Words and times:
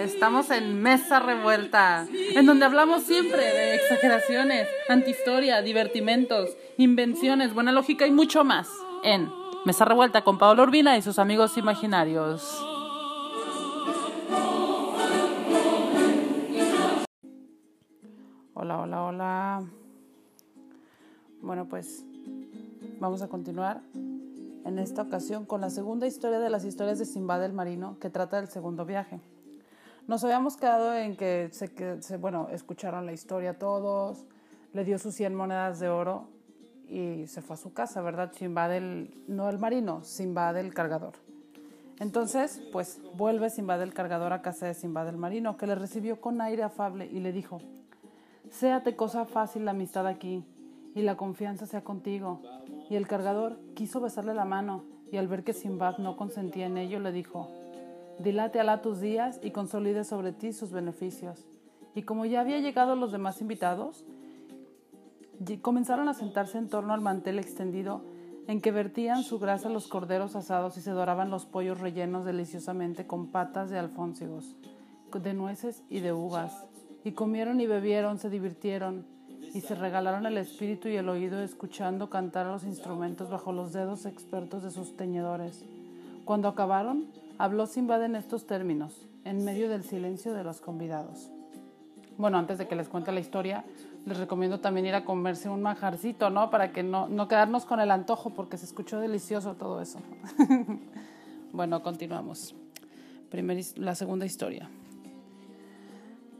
Estamos 0.00 0.50
en 0.50 0.80
Mesa 0.80 1.20
Revuelta, 1.20 2.06
en 2.34 2.46
donde 2.46 2.64
hablamos 2.64 3.02
siempre 3.02 3.42
de 3.42 3.74
exageraciones, 3.74 4.66
antihistoria, 4.88 5.60
divertimentos, 5.60 6.56
invenciones, 6.78 7.52
buena 7.52 7.70
lógica 7.70 8.06
y 8.06 8.10
mucho 8.10 8.42
más. 8.42 8.70
En 9.04 9.30
Mesa 9.66 9.84
Revuelta 9.84 10.24
con 10.24 10.38
Pablo 10.38 10.62
Urbina 10.62 10.96
y 10.96 11.02
sus 11.02 11.18
amigos 11.18 11.58
imaginarios. 11.58 12.64
Hola, 18.54 18.80
hola, 18.80 19.02
hola. 19.02 19.62
Bueno, 21.42 21.66
pues 21.68 22.06
vamos 22.98 23.20
a 23.20 23.28
continuar 23.28 23.82
en 23.92 24.78
esta 24.78 25.02
ocasión 25.02 25.44
con 25.44 25.60
la 25.60 25.68
segunda 25.68 26.06
historia 26.06 26.38
de 26.38 26.48
las 26.48 26.64
historias 26.64 26.98
de 26.98 27.04
Simbad 27.04 27.44
el 27.44 27.52
Marino, 27.52 27.98
que 28.00 28.08
trata 28.08 28.38
del 28.38 28.48
segundo 28.48 28.86
viaje. 28.86 29.20
Nos 30.10 30.24
habíamos 30.24 30.56
quedado 30.56 30.92
en 30.92 31.14
que 31.14 31.50
se, 31.52 32.02
se, 32.02 32.16
bueno, 32.16 32.48
escucharon 32.50 33.06
la 33.06 33.12
historia 33.12 33.60
todos, 33.60 34.26
le 34.72 34.84
dio 34.84 34.98
sus 34.98 35.14
100 35.14 35.36
monedas 35.36 35.78
de 35.78 35.88
oro 35.88 36.26
y 36.88 37.28
se 37.28 37.42
fue 37.42 37.54
a 37.54 37.56
su 37.56 37.72
casa, 37.72 38.02
¿verdad? 38.02 38.32
Simbad 38.32 38.74
el, 38.74 39.14
no 39.28 39.48
el 39.48 39.60
marino, 39.60 40.02
Simbad 40.02 40.58
el 40.58 40.74
cargador. 40.74 41.12
Entonces, 42.00 42.60
pues 42.72 43.00
vuelve 43.14 43.50
Simbad 43.50 43.80
el 43.82 43.94
cargador 43.94 44.32
a 44.32 44.42
casa 44.42 44.66
de 44.66 44.74
Simbad 44.74 45.08
el 45.08 45.16
marino, 45.16 45.56
que 45.56 45.68
le 45.68 45.76
recibió 45.76 46.20
con 46.20 46.40
aire 46.40 46.64
afable 46.64 47.06
y 47.06 47.20
le 47.20 47.30
dijo, 47.30 47.60
Séate 48.50 48.96
cosa 48.96 49.26
fácil 49.26 49.64
la 49.64 49.70
amistad 49.70 50.08
aquí, 50.08 50.44
y 50.92 51.02
la 51.02 51.16
confianza 51.16 51.66
sea 51.66 51.84
contigo. 51.84 52.42
Y 52.88 52.96
el 52.96 53.06
cargador 53.06 53.60
quiso 53.76 54.00
besarle 54.00 54.34
la 54.34 54.44
mano, 54.44 54.82
y 55.12 55.18
al 55.18 55.28
ver 55.28 55.44
que 55.44 55.52
Simbad 55.52 55.98
no 55.98 56.16
consentía 56.16 56.66
en 56.66 56.78
ello, 56.78 56.98
le 56.98 57.12
dijo, 57.12 57.48
Dilate 58.22 58.60
Alá 58.60 58.82
tus 58.82 59.00
días 59.00 59.40
y 59.42 59.50
consolide 59.50 60.04
sobre 60.04 60.32
ti 60.32 60.52
sus 60.52 60.72
beneficios. 60.72 61.46
Y 61.94 62.02
como 62.02 62.26
ya 62.26 62.42
había 62.42 62.58
llegado 62.58 62.94
los 62.94 63.12
demás 63.12 63.40
invitados, 63.40 64.04
comenzaron 65.62 66.06
a 66.06 66.12
sentarse 66.12 66.58
en 66.58 66.68
torno 66.68 66.92
al 66.92 67.00
mantel 67.00 67.38
extendido 67.38 68.02
en 68.46 68.60
que 68.60 68.72
vertían 68.72 69.22
su 69.22 69.38
grasa 69.38 69.70
los 69.70 69.88
corderos 69.88 70.36
asados 70.36 70.76
y 70.76 70.82
se 70.82 70.90
doraban 70.90 71.30
los 71.30 71.46
pollos 71.46 71.80
rellenos 71.80 72.26
deliciosamente 72.26 73.06
con 73.06 73.28
patas 73.28 73.70
de 73.70 73.78
alfónsigos, 73.78 74.54
de 75.14 75.32
nueces 75.32 75.82
y 75.88 76.00
de 76.00 76.12
uvas. 76.12 76.66
Y 77.04 77.12
comieron 77.12 77.58
y 77.62 77.66
bebieron, 77.66 78.18
se 78.18 78.28
divirtieron, 78.28 79.06
y 79.54 79.62
se 79.62 79.74
regalaron 79.74 80.26
el 80.26 80.36
espíritu 80.36 80.88
y 80.88 80.96
el 80.96 81.08
oído 81.08 81.40
escuchando 81.42 82.10
cantar 82.10 82.46
los 82.46 82.64
instrumentos 82.64 83.30
bajo 83.30 83.50
los 83.52 83.72
dedos 83.72 84.04
expertos 84.04 84.62
de 84.62 84.70
sus 84.70 84.94
teñedores. 84.94 85.64
Cuando 86.26 86.48
acabaron, 86.48 87.06
habló 87.40 87.66
Simbad 87.66 88.04
en 88.04 88.16
estos 88.16 88.46
términos, 88.46 89.08
en 89.24 89.46
medio 89.46 89.70
del 89.70 89.82
silencio 89.82 90.34
de 90.34 90.44
los 90.44 90.60
convidados. 90.60 91.30
Bueno, 92.18 92.36
antes 92.36 92.58
de 92.58 92.68
que 92.68 92.76
les 92.76 92.90
cuente 92.90 93.12
la 93.12 93.20
historia, 93.20 93.64
les 94.04 94.18
recomiendo 94.18 94.60
también 94.60 94.84
ir 94.84 94.94
a 94.94 95.06
comerse 95.06 95.48
un 95.48 95.62
manjarcito, 95.62 96.28
¿no? 96.28 96.50
Para 96.50 96.70
que 96.70 96.82
no, 96.82 97.08
no 97.08 97.28
quedarnos 97.28 97.64
con 97.64 97.80
el 97.80 97.90
antojo, 97.92 98.28
porque 98.28 98.58
se 98.58 98.66
escuchó 98.66 99.00
delicioso 99.00 99.54
todo 99.54 99.80
eso. 99.80 100.00
bueno, 101.54 101.82
continuamos. 101.82 102.54
Primer, 103.30 103.58
la 103.76 103.94
segunda 103.94 104.26
historia. 104.26 104.68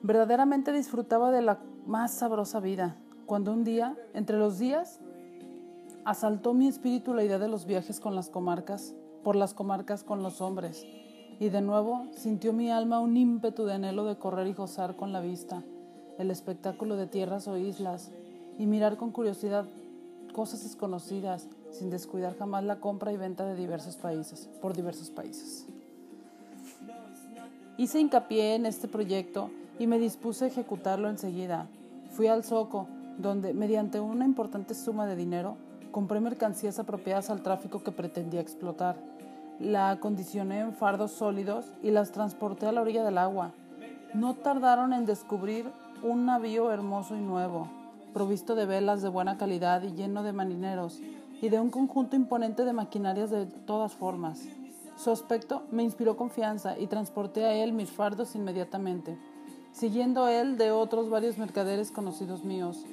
Verdaderamente 0.03 0.71
disfrutaba 0.71 1.33
de 1.33 1.41
la 1.41 1.61
más 1.87 2.13
sabrosa 2.13 2.61
vida, 2.61 2.95
cuando 3.25 3.55
un 3.55 3.65
día, 3.65 3.97
entre 4.13 4.37
los 4.37 4.59
días, 4.59 5.01
asaltó 6.05 6.53
mi 6.53 6.69
espíritu 6.69 7.15
la 7.15 7.25
idea 7.25 7.39
de 7.39 7.49
los 7.49 7.65
viajes 7.65 8.01
con 8.01 8.15
las 8.15 8.29
comarcas, 8.29 8.95
por 9.23 9.37
las 9.37 9.55
comarcas 9.55 10.03
con 10.05 10.23
los 10.23 10.41
hombres, 10.41 10.87
y 11.39 11.49
de 11.49 11.61
nuevo 11.61 12.07
sintió 12.17 12.53
mi 12.53 12.71
alma 12.71 13.01
un 13.01 13.17
ímpetu 13.17 13.65
de 13.65 13.75
anhelo 13.75 14.05
de 14.05 14.17
correr 14.17 14.47
y 14.47 14.53
gozar 14.53 14.97
con 14.97 15.13
la 15.13 15.21
vista, 15.21 15.63
el 16.19 16.31
espectáculo 16.31 16.97
de 16.97 17.07
tierras 17.07 17.49
o 17.49 17.57
islas, 17.57 18.11
y 18.59 18.67
mirar 18.67 18.97
con 18.97 19.11
curiosidad 19.11 19.65
cosas 20.35 20.63
desconocidas, 20.63 21.49
sin 21.71 21.91
descuidar 21.91 22.37
jamás 22.37 22.65
la 22.65 22.81
compra 22.81 23.13
y 23.13 23.17
venta 23.17 23.47
de 23.47 23.57
diversos 23.57 23.97
países, 23.97 24.49
por 24.61 24.75
diversos 24.75 25.11
países. 25.11 25.67
Hice 27.79 28.01
hincapié 28.01 28.55
en 28.57 28.67
este 28.67 28.89
proyecto 28.89 29.51
y 29.79 29.87
me 29.87 29.99
dispuse 29.99 30.45
a 30.45 30.49
ejecutarlo 30.49 31.09
enseguida. 31.09 31.67
Fui 32.11 32.27
al 32.27 32.45
Zoco, 32.45 32.87
donde, 33.17 33.55
mediante 33.55 34.01
una 34.01 34.27
importante 34.27 34.75
suma 34.75 35.07
de 35.07 35.17
dinero, 35.17 35.57
compré 35.91 36.21
mercancías 36.21 36.79
apropiadas 36.79 37.31
al 37.31 37.43
tráfico 37.43 37.83
que 37.83 37.93
pretendía 37.93 38.41
explotar. 38.41 38.97
La 39.59 39.91
acondicioné 39.91 40.61
en 40.61 40.73
fardos 40.73 41.13
sólidos 41.13 41.67
y 41.83 41.91
las 41.91 42.13
transporté 42.13 42.67
a 42.67 42.73
la 42.73 42.81
orilla 42.81 43.05
del 43.05 43.19
agua. 43.19 43.53
No 44.15 44.35
tardaron 44.35 44.93
en 44.93 45.07
descubrir 45.07 45.67
un 46.03 46.27
navío 46.27 46.71
hermoso 46.73 47.17
y 47.17 47.21
nuevo, 47.21 47.69
provisto 48.13 48.55
de 48.55 48.67
velas 48.67 49.03
de 49.03 49.09
buena 49.09 49.37
calidad 49.37 49.83
y 49.83 49.93
lleno 49.93 50.23
de 50.23 50.33
marineros, 50.33 51.01
y 51.43 51.49
de 51.49 51.61
un 51.61 51.71
conjunto 51.71 52.17
imponente 52.17 52.65
de 52.65 52.73
maquinarias 52.73 53.31
de 53.31 53.47
todas 53.47 53.93
formas. 53.93 54.43
Su 54.97 55.11
aspecto 55.11 55.63
me 55.71 55.83
inspiró 55.83 56.17
confianza 56.17 56.79
y 56.79 56.87
transporté 56.87 57.45
a 57.45 57.55
él 57.55 57.73
mis 57.73 57.91
fardos 57.91 58.35
inmediatamente 58.35 59.17
siguiendo 59.73 60.29
él 60.29 60.57
de 60.59 60.71
otros 60.71 61.11
varios 61.11 61.39
mercaderes 61.39 61.91
conocidos 61.91 62.45
míos, 62.45 62.85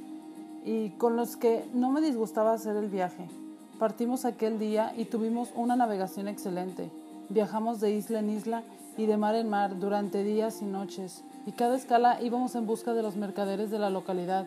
y 0.68 0.90
con 0.98 1.16
los 1.16 1.38
que 1.38 1.66
no 1.74 1.92
me 1.92 2.02
disgustaba 2.02 2.52
hacer 2.52 2.76
el 2.76 2.90
viaje. 2.90 3.30
Partimos 3.80 4.26
aquel 4.26 4.60
día 4.60 4.94
y 4.98 5.06
tuvimos 5.06 5.50
una 5.56 5.78
navegación 5.78 6.28
excelente. 6.28 6.92
Viajamos 7.30 7.80
de 7.80 7.92
isla 7.92 8.20
en 8.20 8.30
isla 8.30 8.64
y 8.98 9.06
de 9.06 9.16
mar 9.16 9.36
en 9.36 9.50
mar 9.50 9.80
durante 9.80 10.26
días 10.26 10.62
y 10.62 10.66
noches, 10.66 11.24
y 11.46 11.54
cada 11.54 11.78
escala 11.78 12.22
íbamos 12.22 12.56
en 12.56 12.68
busca 12.68 12.94
de 12.94 13.02
los 13.02 13.16
mercaderes 13.16 13.72
de 13.72 13.80
la 13.80 13.90
localidad, 13.90 14.46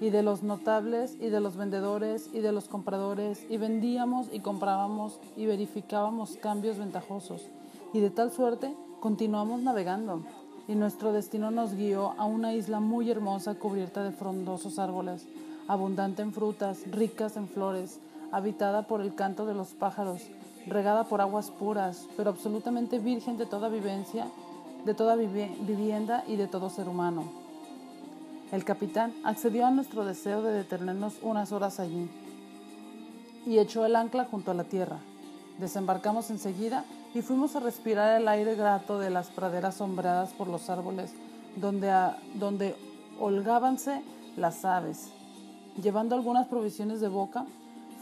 y 0.00 0.10
de 0.10 0.22
los 0.22 0.42
notables, 0.42 1.16
y 1.20 1.28
de 1.28 1.40
los 1.40 1.56
vendedores, 1.56 2.30
y 2.32 2.40
de 2.40 2.50
los 2.50 2.66
compradores, 2.66 3.44
y 3.48 3.58
vendíamos 3.58 4.26
y 4.32 4.40
comprábamos 4.40 5.20
y 5.36 5.46
verificábamos 5.46 6.36
cambios 6.38 6.78
ventajosos, 6.78 7.46
y 7.92 8.00
de 8.00 8.10
tal 8.10 8.32
suerte 8.32 8.74
continuamos 9.00 9.62
navegando 9.62 10.22
y 10.70 10.76
nuestro 10.76 11.12
destino 11.12 11.50
nos 11.50 11.74
guió 11.74 12.14
a 12.16 12.26
una 12.26 12.54
isla 12.54 12.78
muy 12.78 13.10
hermosa 13.10 13.56
cubierta 13.56 14.04
de 14.04 14.12
frondosos 14.12 14.78
árboles, 14.78 15.26
abundante 15.70 16.20
en 16.20 16.32
frutas, 16.32 16.80
ricas 16.90 17.36
en 17.36 17.46
flores, 17.46 18.00
habitada 18.32 18.88
por 18.88 19.00
el 19.00 19.14
canto 19.14 19.46
de 19.46 19.54
los 19.54 19.68
pájaros, 19.68 20.22
regada 20.66 21.04
por 21.04 21.20
aguas 21.20 21.52
puras, 21.52 22.08
pero 22.16 22.30
absolutamente 22.30 22.98
virgen 22.98 23.38
de 23.38 23.46
toda 23.46 23.68
vivencia, 23.68 24.26
de 24.84 24.94
toda 24.94 25.14
vivienda 25.14 26.24
y 26.26 26.34
de 26.34 26.48
todo 26.48 26.70
ser 26.70 26.88
humano. 26.88 27.22
El 28.50 28.64
capitán 28.64 29.14
accedió 29.22 29.64
a 29.64 29.70
nuestro 29.70 30.04
deseo 30.04 30.42
de 30.42 30.52
detenernos 30.52 31.20
unas 31.22 31.52
horas 31.52 31.78
allí 31.78 32.10
y 33.46 33.58
echó 33.58 33.86
el 33.86 33.94
ancla 33.94 34.24
junto 34.24 34.50
a 34.50 34.54
la 34.54 34.64
tierra. 34.64 34.98
Desembarcamos 35.60 36.30
enseguida 36.30 36.84
y 37.14 37.22
fuimos 37.22 37.54
a 37.54 37.60
respirar 37.60 38.20
el 38.20 38.26
aire 38.26 38.56
grato 38.56 38.98
de 38.98 39.10
las 39.10 39.28
praderas 39.28 39.76
sombreadas 39.76 40.32
por 40.32 40.48
los 40.48 40.68
árboles, 40.68 41.12
donde, 41.54 41.92
donde 42.34 42.74
holgábanse 43.20 44.02
las 44.36 44.64
aves. 44.64 45.12
Llevando 45.76 46.14
algunas 46.14 46.48
provisiones 46.48 47.00
de 47.00 47.08
boca, 47.08 47.46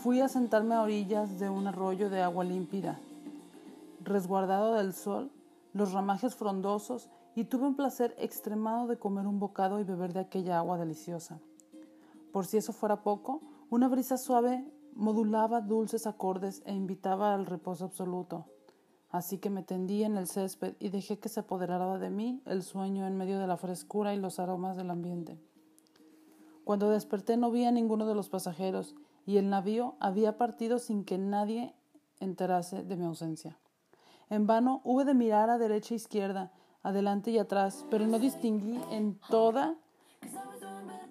fui 0.03 0.21
a 0.21 0.29
sentarme 0.29 0.75
a 0.75 0.83
orillas 0.83 1.39
de 1.39 1.51
un 1.51 1.67
arroyo 1.67 2.09
de 2.09 2.23
agua 2.23 2.45
límpida, 2.45 2.99
resguardado 4.03 4.75
del 4.75 4.95
sol, 4.95 5.31
los 5.75 5.93
ramajes 5.93 6.34
frondosos, 6.34 7.09
y 7.34 7.45
tuve 7.45 7.67
un 7.67 7.77
placer 7.77 8.17
extremado 8.19 8.87
de 8.87 8.99
comer 8.99 9.27
un 9.27 9.39
bocado 9.39 9.79
y 9.81 9.84
beber 9.84 10.12
de 10.12 10.21
aquella 10.21 10.59
agua 10.59 10.79
deliciosa. 10.79 11.39
Por 12.33 12.47
si 12.47 12.56
eso 12.56 12.73
fuera 12.73 13.03
poco, 13.03 13.41
una 13.71 13.89
brisa 13.89 14.17
suave 14.17 14.65
modulaba 14.95 15.61
dulces 15.61 16.06
acordes 16.06 16.62
e 16.65 16.75
invitaba 16.75 17.35
al 17.35 17.47
reposo 17.47 17.85
absoluto. 17.85 18.47
Así 19.11 19.39
que 19.39 19.50
me 19.50 19.62
tendí 19.62 20.03
en 20.05 20.17
el 20.17 20.27
césped 20.27 20.75
y 20.81 20.89
dejé 20.89 21.19
que 21.19 21.29
se 21.29 21.41
apoderara 21.41 21.99
de 21.99 22.11
mí 22.11 22.43
el 22.44 22.62
sueño 22.62 23.06
en 23.06 23.17
medio 23.17 23.38
de 23.38 23.47
la 23.47 23.56
frescura 23.56 24.15
y 24.15 24.19
los 24.19 24.38
aromas 24.38 24.76
del 24.76 24.91
ambiente. 24.91 25.38
Cuando 26.69 26.91
desperté 26.91 27.38
no 27.38 27.50
vi 27.50 27.65
a 27.65 27.73
ninguno 27.73 28.05
de 28.05 28.15
los 28.15 28.29
pasajeros 28.29 28.94
y 29.25 29.38
el 29.38 29.49
navío 29.49 29.94
había 30.00 30.37
partido 30.37 30.79
sin 30.79 31.03
que 31.03 31.17
nadie 31.17 31.75
enterase 32.20 32.82
de 32.82 32.94
mi 32.94 33.06
ausencia. 33.06 33.56
En 34.29 34.47
vano 34.47 34.82
hube 34.85 35.06
de 35.06 35.15
mirar 35.15 35.49
a 35.49 35.56
derecha 35.56 35.94
e 35.94 35.97
izquierda, 35.97 36.53
adelante 36.82 37.31
y 37.31 37.38
atrás, 37.38 37.87
pero 37.88 38.06
no 38.06 38.19
distinguí 38.19 38.79
en 38.91 39.19
toda. 39.31 39.76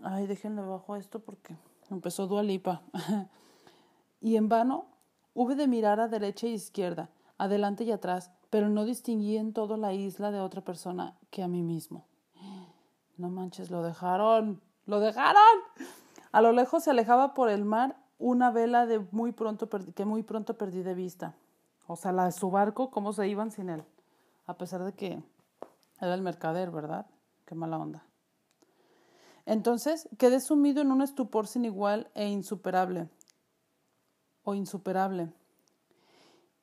Ay, 0.04 0.27
déjenle 0.27 0.62
bajo 0.62 0.95
esto 0.95 1.21
porque 1.21 1.56
empezó 1.89 2.27
Dualipa. 2.27 2.83
y 4.21 4.36
en 4.36 4.50
vano 4.50 4.86
hube 5.33 5.56
de 5.56 5.68
mirar 5.68 6.00
a 6.00 6.07
derecha 6.07 6.45
e 6.45 6.51
izquierda, 6.51 7.09
adelante 7.39 7.83
y 7.83 7.92
atrás, 7.92 8.30
pero 8.51 8.69
no 8.69 8.86
distinguí 8.86 9.38
en 9.38 9.54
toda 9.54 9.75
la 9.75 9.92
isla 9.92 10.30
de 10.30 10.39
otra 10.39 10.62
persona 10.62 11.18
que 11.31 11.42
a 11.42 11.48
mí 11.48 11.63
mismo. 11.63 12.06
No 13.18 13.30
manches, 13.31 13.71
lo 13.71 13.81
dejaron, 13.81 14.62
lo 14.88 15.00
dejaron. 15.00 15.44
A 16.31 16.42
lo 16.42 16.51
lejos 16.51 16.84
se 16.84 16.89
alejaba 16.89 17.36
por 17.36 17.50
el 17.50 17.63
mar 17.63 17.98
una 18.18 18.50
vela 18.50 18.88
de 18.88 19.00
muy 19.12 19.31
pronto 19.31 19.69
que 19.69 20.06
muy 20.06 20.24
pronto 20.24 20.57
perdí 20.57 20.81
de 20.81 20.95
vista. 20.95 21.36
O 21.86 21.95
sea, 21.95 22.12
la 22.12 22.25
de 22.25 22.31
su 22.31 22.50
barco, 22.50 22.89
cómo 22.89 23.13
se 23.13 23.28
iban 23.28 23.51
sin 23.51 23.69
él. 23.69 23.84
A 24.48 24.57
pesar 24.57 24.84
de 24.84 24.94
que 24.94 25.22
Era 26.00 26.13
el 26.13 26.22
mercader, 26.22 26.72
¿verdad? 26.72 27.07
Qué 27.45 27.56
mala 27.56 27.78
onda. 27.78 28.06
Entonces 29.45 30.10
quedé 30.18 30.39
sumido 30.39 30.81
en 30.81 30.92
un 30.92 31.01
estupor 31.01 31.48
sin 31.48 31.66
igual 31.66 32.12
e 32.13 32.28
insuperable, 32.28 33.10
o 34.44 34.54
insuperable, 34.54 35.31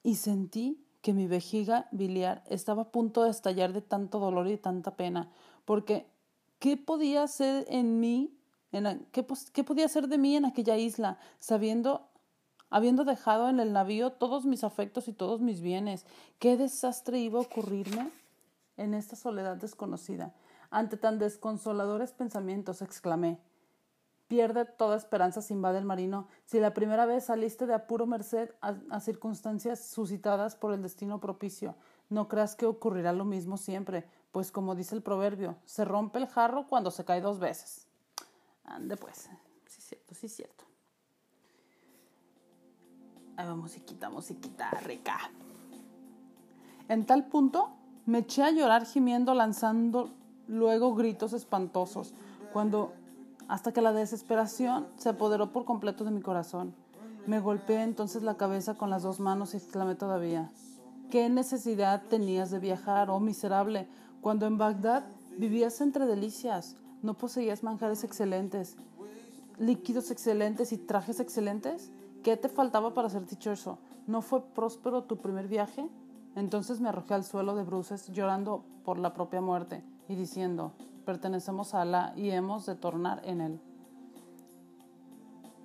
y 0.03 0.17
sentí 0.17 0.87
que 1.00 1.15
mi 1.15 1.27
vejiga 1.27 1.88
biliar 1.93 2.44
estaba 2.47 2.82
a 2.82 2.91
punto 2.91 3.25
de 3.25 3.31
estallar 3.31 3.73
de 3.73 3.81
tanto 3.81 4.19
dolor 4.19 4.47
y 4.49 4.59
tanta 4.59 4.97
pena, 4.97 5.31
porque 5.65 6.06
¿qué 6.64 6.78
podía 6.78 7.25
hacer 7.25 7.66
en 7.69 8.00
mí, 8.00 8.34
¿qué, 9.12 9.26
¿qué 9.52 9.64
podía 9.64 9.87
de 9.87 10.16
mí 10.16 10.34
en 10.34 10.46
aquella 10.46 10.78
isla, 10.78 11.19
sabiendo 11.38 12.08
habiendo 12.70 13.05
dejado 13.05 13.50
en 13.50 13.61
el 13.61 13.75
navío 13.75 14.12
todos 14.12 14.46
mis 14.46 14.64
afectos 14.64 15.06
y 15.06 15.12
todos 15.12 15.43
mis 15.43 15.61
bienes. 15.61 16.06
¿Qué 16.38 16.56
desastre 16.56 17.19
iba 17.19 17.38
a 17.38 17.43
ocurrirme 17.43 18.11
en 18.78 18.94
esta 18.94 19.14
soledad 19.14 19.58
desconocida? 19.58 20.32
Ante 20.70 20.96
tan 20.96 21.19
desconsoladores 21.19 22.12
pensamientos, 22.12 22.81
exclamé. 22.81 23.38
Pierde 24.26 24.64
toda 24.64 24.96
esperanza, 24.96 25.43
invade 25.52 25.76
el 25.76 25.84
marino. 25.84 26.28
Si 26.46 26.60
la 26.60 26.72
primera 26.72 27.05
vez 27.05 27.26
saliste 27.26 27.67
de 27.67 27.75
apuro 27.75 28.06
merced 28.06 28.52
a, 28.62 29.00
circunstancias 29.00 29.84
suscitadas 29.84 30.56
por 30.56 30.72
el 30.72 30.81
destino 30.81 31.20
propicio, 31.20 31.76
no 32.09 32.29
creas 32.29 32.55
que 32.55 32.67
ocurrirá 32.67 33.12
lo 33.12 33.25
mismo 33.25 33.56
siempre, 33.56 34.09
pues 34.33 34.51
como 34.51 34.75
dice 34.75 34.95
el 34.95 35.03
proverbio, 35.03 35.56
se 35.65 35.85
rompe 35.85 36.19
el 36.19 36.27
jarro 36.27 36.67
cuando 36.67 36.91
se 36.91 37.05
cae 37.05 37.21
dos 37.21 37.39
veces. 37.39 37.87
Ande 38.65 38.97
pues, 38.97 39.29
sí 39.67 39.79
es 39.79 39.85
cierto, 39.85 40.15
sí 40.15 40.29
cierto. 40.29 40.65
Ahí 43.37 43.47
va 43.47 43.56
musiquita, 43.56 44.11
musiquita 44.11 44.71
rica. 44.71 45.19
En 46.89 47.06
tal 47.06 47.27
punto 47.27 47.71
me 48.06 48.19
eché 48.19 48.43
a 48.43 48.51
llorar 48.51 48.87
gimiendo, 48.87 49.35
lanzando 49.35 50.11
luego 50.47 50.95
gritos 50.95 51.33
espantosos, 51.33 52.15
cuando 52.53 52.93
hasta 53.49 53.73
que 53.73 53.83
la 53.83 53.93
desesperación 53.93 54.87
se 54.97 55.09
apoderó 55.09 55.53
por 55.53 55.65
completo 55.65 56.05
de 56.05 56.11
mi 56.11 56.21
corazón. 56.21 56.75
Me 57.27 57.41
golpeé 57.41 57.83
entonces 57.83 58.23
la 58.23 58.37
cabeza 58.37 58.75
con 58.75 58.91
las 58.91 59.03
dos 59.03 59.21
manos 59.21 59.55
y 59.55 59.56
exclamé 59.56 59.95
todavía, 59.95 60.51
¿qué 61.14 61.28
necesidad 61.28 62.02
tenías 62.11 62.50
de 62.50 62.58
viajar, 62.58 63.08
oh 63.08 63.20
miserable, 63.20 63.87
cuando 64.20 64.46
en 64.46 64.58
Bagdad 64.58 65.05
vivías 65.38 65.81
entre 65.81 66.06
delicias, 66.06 66.75
no 67.02 67.14
poseías 67.14 67.62
manjares 67.62 68.02
excelentes, 68.02 68.75
líquidos 69.56 70.11
excelentes 70.11 70.72
y 70.72 70.76
trajes 70.76 71.20
excelentes? 71.20 71.93
¿Qué 72.25 72.37
te 72.37 72.49
faltaba 72.49 72.94
para 72.94 73.11
ser 73.11 73.26
dichoso? 73.26 73.78
¿No 74.08 74.22
fue 74.22 74.43
próspero 74.43 75.05
tu 75.05 75.19
primer 75.19 75.46
viaje? 75.46 75.88
Entonces 76.34 76.81
me 76.81 76.88
arrojé 76.88 77.14
al 77.14 77.22
suelo 77.22 77.55
de 77.55 77.62
bruces, 77.62 78.10
llorando 78.10 78.64
por 78.84 78.99
la 78.99 79.14
propia 79.14 79.40
muerte 79.40 79.84
y 80.08 80.17
diciendo, 80.17 80.72
pertenecemos 81.05 81.75
a 81.75 81.82
Alá 81.82 82.12
y 82.17 82.31
hemos 82.31 82.67
de 82.67 82.75
tornar 82.75 83.22
en 83.25 83.40
él. 83.40 83.60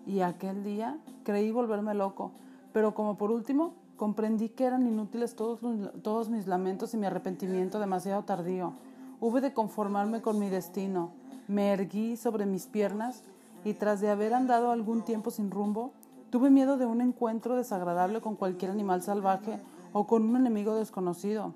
Y 0.06 0.22
aquel 0.22 0.64
día 0.64 1.00
creí 1.24 1.50
volverme 1.50 1.96
loco, 1.96 2.34
pero 2.72 2.94
como 2.94 3.18
por 3.18 3.32
último 3.32 3.79
comprendí 4.00 4.48
que 4.48 4.64
eran 4.64 4.88
inútiles 4.88 5.36
todos, 5.36 5.60
todos 6.02 6.30
mis 6.30 6.48
lamentos 6.48 6.94
y 6.94 6.98
mi 6.98 7.06
arrepentimiento 7.06 7.80
demasiado 7.80 8.24
tardío. 8.24 8.72
Hube 9.20 9.42
de 9.42 9.54
conformarme 9.54 10.22
con 10.22 10.40
mi 10.40 10.48
destino. 10.48 11.12
Me 11.50 11.74
erguí 11.74 12.16
sobre 12.16 12.46
mis 12.46 12.66
piernas 12.66 13.24
y 13.66 13.74
tras 13.74 14.00
de 14.00 14.10
haber 14.10 14.34
andado 14.34 14.72
algún 14.72 15.04
tiempo 15.04 15.32
sin 15.32 15.52
rumbo, 15.52 15.92
tuve 16.30 16.50
miedo 16.50 16.78
de 16.78 16.86
un 16.86 17.02
encuentro 17.02 17.58
desagradable 17.58 18.22
con 18.22 18.38
cualquier 18.38 18.72
animal 18.72 19.02
salvaje 19.02 19.60
o 19.92 20.08
con 20.08 20.24
un 20.24 20.38
enemigo 20.38 20.76
desconocido. 20.76 21.54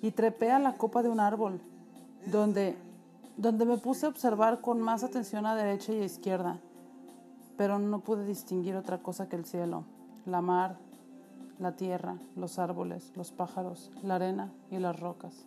Y 0.00 0.12
trepé 0.12 0.52
a 0.52 0.60
la 0.60 0.76
copa 0.76 1.02
de 1.02 1.08
un 1.08 1.18
árbol, 1.18 1.60
donde 2.30 2.76
donde 3.36 3.64
me 3.64 3.78
puse 3.78 4.06
a 4.06 4.08
observar 4.08 4.60
con 4.60 4.80
más 4.80 5.02
atención 5.02 5.46
a 5.46 5.56
derecha 5.56 5.92
y 5.92 6.00
a 6.00 6.04
izquierda, 6.04 6.58
pero 7.56 7.78
no 7.78 8.00
pude 8.00 8.24
distinguir 8.24 8.76
otra 8.76 8.98
cosa 8.98 9.28
que 9.28 9.36
el 9.36 9.44
cielo, 9.44 9.84
la 10.26 10.40
mar, 10.40 10.76
la 11.62 11.76
tierra, 11.76 12.16
los 12.36 12.58
árboles, 12.58 13.12
los 13.16 13.32
pájaros, 13.32 13.90
la 14.02 14.16
arena 14.16 14.52
y 14.70 14.78
las 14.78 14.98
rocas. 14.98 15.46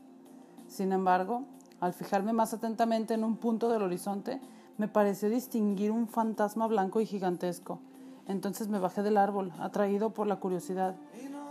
Sin 0.67 0.91
embargo, 0.91 1.44
al 1.79 1.94
fijarme 1.94 2.33
más 2.33 2.53
atentamente 2.53 3.13
en 3.13 3.23
un 3.23 3.38
punto 3.38 3.69
del 3.69 3.83
horizonte, 3.83 4.39
me 4.77 4.88
pareció 4.88 5.29
distinguir 5.29 5.91
un 5.91 6.07
fantasma 6.07 6.67
blanco 6.67 7.01
y 7.01 7.06
gigantesco. 7.06 7.79
Entonces 8.27 8.67
me 8.67 8.79
bajé 8.79 9.03
del 9.03 9.17
árbol, 9.17 9.51
atraído 9.59 10.09
por 10.09 10.27
la 10.27 10.38
curiosidad, 10.38 10.95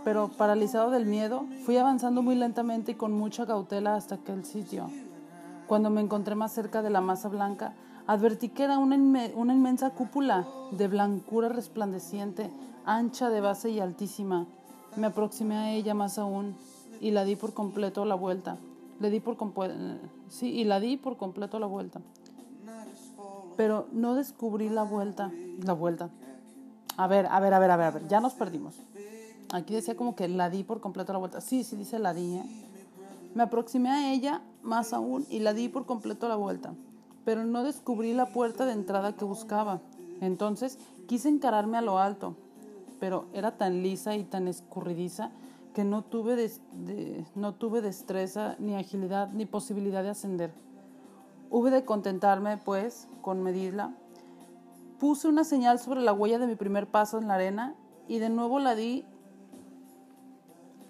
pero 0.03 0.27
paralizado 0.27 0.91
del 0.91 1.05
miedo, 1.05 1.45
fui 1.65 1.77
avanzando 1.77 2.21
muy 2.21 2.35
lentamente 2.35 2.91
y 2.91 2.95
con 2.95 3.13
mucha 3.13 3.45
cautela 3.45 3.95
hasta 3.95 4.15
aquel 4.15 4.45
sitio. 4.45 4.89
Cuando 5.67 5.89
me 5.89 6.01
encontré 6.01 6.35
más 6.35 6.51
cerca 6.51 6.81
de 6.81 6.91
la 6.91 7.01
masa 7.01 7.29
blanca, 7.29 7.73
advertí 8.05 8.49
que 8.49 8.63
era 8.63 8.77
una, 8.77 8.95
inmensa 8.95 9.89
cúpula 9.89 10.45
de 10.71 10.87
blancura 10.87 11.49
resplandeciente, 11.49 12.51
ancha 12.85 13.29
de 13.29 13.41
base 13.41 13.69
y 13.69 13.79
altísima. 13.79 14.45
Me 14.95 15.07
aproximé 15.07 15.57
a 15.57 15.73
ella 15.73 15.93
más 15.93 16.17
aún 16.17 16.55
y 17.01 17.11
la 17.11 17.25
di 17.25 17.35
por 17.35 17.53
completo 17.53 18.05
la 18.05 18.15
vuelta. 18.15 18.57
Le 18.99 19.09
di 19.09 19.19
por 19.19 19.35
sí, 20.29 20.47
y 20.47 20.63
la 20.63 20.79
di 20.79 20.95
por 20.95 21.17
completo 21.17 21.59
la 21.59 21.67
vuelta. 21.67 21.99
Pero 23.57 23.87
no 23.91 24.15
descubrí 24.15 24.69
la 24.69 24.83
vuelta, 24.83 25.31
la 25.63 25.73
vuelta. 25.73 26.09
A 26.97 27.07
ver, 27.07 27.25
a 27.29 27.39
ver, 27.39 27.53
a 27.53 27.59
ver, 27.59 27.71
a 27.71 27.77
ver, 27.77 27.87
a 27.87 27.91
ver, 27.91 28.07
ya 28.07 28.21
nos 28.21 28.33
perdimos. 28.33 28.75
Aquí 29.51 29.73
decía 29.73 29.95
como 29.95 30.15
que 30.15 30.27
la 30.27 30.49
di 30.49 30.63
por 30.63 30.79
completo 30.79 31.11
la 31.11 31.19
vuelta. 31.19 31.41
Sí, 31.41 31.63
sí 31.63 31.75
dice 31.75 31.99
la 31.99 32.13
di, 32.13 32.35
¿eh? 32.35 32.43
Me 33.33 33.43
aproximé 33.43 33.89
a 33.89 34.13
ella 34.13 34.41
más 34.63 34.93
aún 34.93 35.25
y 35.29 35.39
la 35.39 35.53
di 35.53 35.67
por 35.67 35.85
completo 35.85 36.29
la 36.29 36.37
vuelta, 36.37 36.73
pero 37.25 37.43
no 37.43 37.63
descubrí 37.63 38.13
la 38.13 38.27
puerta 38.27 38.65
de 38.65 38.71
entrada 38.71 39.13
que 39.13 39.25
buscaba. 39.25 39.81
Entonces 40.21 40.79
quise 41.07 41.27
encararme 41.27 41.77
a 41.77 41.81
lo 41.81 41.99
alto, 41.99 42.37
pero 43.05 43.27
era 43.33 43.55
tan 43.55 43.83
lisa 43.83 44.15
y 44.15 44.23
tan 44.23 44.47
escurridiza 44.47 45.29
que 45.75 45.83
no 45.83 46.03
tuve, 46.03 46.49
no 47.35 47.53
tuve 47.53 47.83
destreza, 47.83 48.55
ni 48.57 48.73
agilidad, 48.73 49.29
ni 49.31 49.45
posibilidad 49.45 50.01
de 50.01 50.09
ascender. 50.09 50.51
Hube 51.51 51.69
de 51.69 51.85
contentarme, 51.85 52.57
pues, 52.57 53.07
con 53.21 53.43
medirla. 53.43 53.95
Puse 54.97 55.27
una 55.27 55.43
señal 55.43 55.77
sobre 55.77 56.01
la 56.01 56.13
huella 56.13 56.39
de 56.39 56.47
mi 56.47 56.55
primer 56.55 56.87
paso 56.87 57.19
en 57.19 57.27
la 57.27 57.35
arena 57.35 57.75
y 58.07 58.17
de 58.17 58.29
nuevo 58.29 58.57
la 58.57 58.73
di 58.73 59.05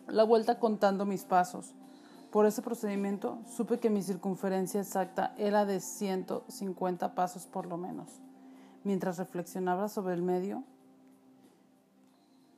la 0.07 0.23
vuelta 0.23 0.57
contando 0.57 1.06
mis 1.06 1.25
pasos. 1.25 1.75
Por 2.31 2.45
ese 2.45 2.62
procedimiento 2.62 3.39
supe 3.45 3.81
que 3.81 3.89
mi 3.89 4.01
circunferencia 4.01 4.79
exacta 4.79 5.36
era 5.38 5.65
de 5.65 5.81
150 5.81 7.13
pasos 7.13 7.45
por 7.45 7.65
lo 7.65 7.75
menos. 7.75 8.22
Mientras 8.86 9.17
reflexionaba 9.17 9.89
sobre 9.89 10.13
el 10.13 10.22
medio 10.22 10.63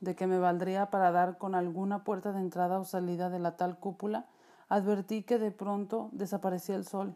de 0.00 0.14
que 0.14 0.26
me 0.26 0.38
valdría 0.38 0.90
para 0.90 1.10
dar 1.10 1.38
con 1.38 1.54
alguna 1.54 2.04
puerta 2.04 2.32
de 2.32 2.40
entrada 2.40 2.78
o 2.78 2.84
salida 2.84 3.30
de 3.30 3.38
la 3.38 3.56
tal 3.56 3.78
cúpula, 3.78 4.26
advertí 4.68 5.22
que 5.22 5.38
de 5.38 5.50
pronto 5.50 6.10
desaparecía 6.12 6.76
el 6.76 6.84
sol 6.84 7.14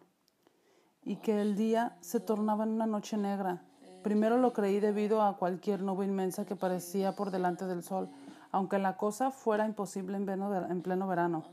y 1.04 1.16
que 1.16 1.40
el 1.40 1.56
día 1.56 1.96
se 2.00 2.20
tornaba 2.20 2.64
en 2.64 2.70
una 2.70 2.86
noche 2.86 3.16
negra. 3.16 3.62
Primero 4.02 4.38
lo 4.38 4.52
creí 4.52 4.80
debido 4.80 5.22
a 5.22 5.36
cualquier 5.36 5.82
nube 5.82 6.04
inmensa 6.04 6.44
que 6.44 6.56
parecía 6.56 7.14
por 7.14 7.30
delante 7.30 7.66
del 7.66 7.82
sol, 7.82 8.08
aunque 8.50 8.78
la 8.78 8.96
cosa 8.96 9.30
fuera 9.30 9.66
imposible 9.66 10.16
en 10.16 10.82
pleno 10.82 11.06
verano. 11.06 11.44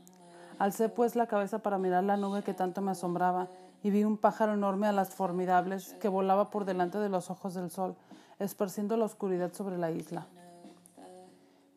Alcé 0.58 0.88
pues 0.88 1.16
la 1.16 1.26
cabeza 1.26 1.60
para 1.60 1.78
mirar 1.78 2.04
la 2.04 2.16
nube 2.16 2.42
que 2.42 2.54
tanto 2.54 2.82
me 2.82 2.90
asombraba 2.90 3.48
y 3.82 3.90
vi 3.90 4.04
un 4.04 4.18
pájaro 4.18 4.52
enorme 4.54 4.88
a 4.88 4.92
las 4.92 5.14
formidables 5.14 5.94
que 5.94 6.08
volaba 6.08 6.50
por 6.50 6.64
delante 6.64 6.98
de 6.98 7.08
los 7.08 7.30
ojos 7.30 7.54
del 7.54 7.70
sol, 7.70 7.96
esparciendo 8.38 8.96
la 8.96 9.06
oscuridad 9.06 9.52
sobre 9.54 9.78
la 9.78 9.90
isla. 9.90 10.26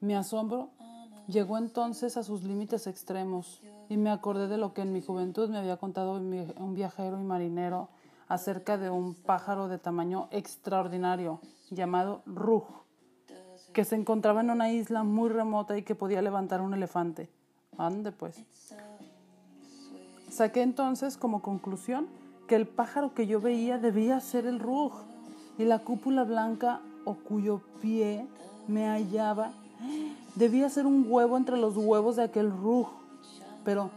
Mi 0.03 0.15
asombro 0.15 0.67
llegó 1.29 1.57
entonces 1.57 2.17
a 2.17 2.24
sus 2.24 2.43
límites 2.43 2.88
extremos 2.88 3.62
y 3.88 3.95
me 3.95 4.10
acordé 4.10 4.50
de 4.50 4.57
lo 4.57 4.74
que 4.74 4.81
en 4.81 4.91
mi 4.91 5.01
juventud 5.01 5.50
me 5.50 5.57
había 5.57 5.77
contado 5.77 6.15
un 6.15 6.74
viajero 6.75 7.22
y 7.22 7.24
marinero 7.24 7.88
acerca 8.27 8.77
de 8.77 8.89
un 8.89 9.13
pájaro 9.13 9.69
de 9.69 9.77
tamaño 9.77 10.27
extraordinario 10.31 11.39
llamado 11.69 12.22
Ruj, 12.25 12.65
que 13.72 13.86
se 13.86 13.95
encontraba 13.95 14.41
en 14.41 14.50
una 14.50 14.74
isla 14.74 15.03
muy 15.03 15.29
remota 15.29 15.77
y 15.77 15.83
que 15.83 15.95
podía 15.95 16.22
levantar 16.22 16.60
un 16.60 16.74
elefante. 16.74 17.29
Ande 17.77 18.12
pues. 18.12 18.43
Saqué 20.29 20.63
entonces 20.63 21.15
como 21.15 21.41
conclusión 21.41 22.07
que 22.50 22.57
el 22.57 22.67
pájaro 22.67 23.13
que 23.13 23.25
yo 23.25 23.39
veía 23.39 23.77
debía 23.77 24.19
ser 24.19 24.48
el 24.48 24.60
rug 24.60 24.91
y 25.57 25.63
la 25.63 25.79
cúpula 25.79 26.25
blanca 26.25 26.81
o 27.05 27.13
cuyo 27.13 27.62
pie 27.81 28.27
me 28.67 28.89
hallaba 28.89 29.53
debía 30.36 30.70
ser 30.70 30.86
un 30.86 31.06
huevo 31.08 31.38
entre 31.38 31.58
los 31.58 31.78
huevos 31.78 32.16
de 32.16 32.24
aquel 32.24 32.52
rug. 32.52 32.88
Pero 33.63 33.90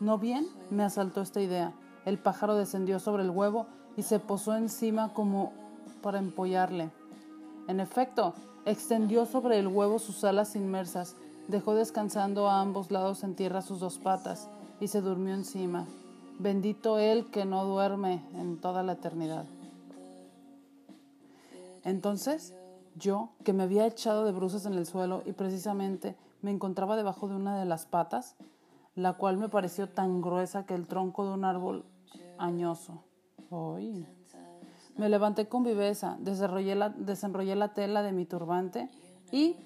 no 0.00 0.18
bien 0.18 0.46
me 0.70 0.82
asaltó 0.82 1.20
esta 1.20 1.40
idea. 1.40 1.72
El 2.04 2.18
pájaro 2.18 2.56
descendió 2.56 2.98
sobre 2.98 3.22
el 3.22 3.30
huevo 3.30 3.66
y 3.96 4.02
se 4.02 4.18
posó 4.18 4.56
encima 4.56 5.12
como 5.12 5.52
para 6.02 6.18
empollarle. 6.18 6.90
En 7.68 7.80
efecto, 7.80 8.34
extendió 8.64 9.26
sobre 9.26 9.58
el 9.58 9.68
huevo 9.68 9.98
sus 9.98 10.24
alas 10.24 10.56
inmersas 10.56 11.16
Dejó 11.48 11.74
descansando 11.74 12.48
a 12.48 12.60
ambos 12.60 12.90
lados 12.90 13.24
en 13.24 13.34
tierra 13.34 13.62
sus 13.62 13.80
dos 13.80 13.98
patas 13.98 14.48
y 14.80 14.88
se 14.88 15.00
durmió 15.00 15.34
encima. 15.34 15.86
Bendito 16.38 16.98
Él 16.98 17.26
que 17.30 17.44
no 17.44 17.64
duerme 17.64 18.24
en 18.34 18.60
toda 18.60 18.82
la 18.82 18.92
eternidad. 18.92 19.44
Entonces, 21.84 22.54
yo, 22.96 23.30
que 23.44 23.52
me 23.52 23.62
había 23.62 23.86
echado 23.86 24.24
de 24.24 24.32
bruces 24.32 24.66
en 24.66 24.74
el 24.74 24.86
suelo 24.86 25.22
y 25.24 25.32
precisamente 25.32 26.16
me 26.42 26.50
encontraba 26.50 26.96
debajo 26.96 27.28
de 27.28 27.36
una 27.36 27.58
de 27.58 27.64
las 27.64 27.86
patas, 27.86 28.36
la 28.94 29.14
cual 29.14 29.38
me 29.38 29.48
pareció 29.48 29.88
tan 29.88 30.20
gruesa 30.20 30.66
que 30.66 30.74
el 30.74 30.86
tronco 30.86 31.24
de 31.26 31.32
un 31.32 31.44
árbol 31.44 31.84
añoso. 32.38 33.04
Me 34.96 35.08
levanté 35.08 35.48
con 35.48 35.62
viveza, 35.62 36.16
desenrollé 36.20 36.74
la, 36.74 36.90
desenrollé 36.90 37.56
la 37.56 37.72
tela 37.72 38.02
de 38.02 38.12
mi 38.12 38.26
turbante 38.26 38.90
y, 39.30 39.56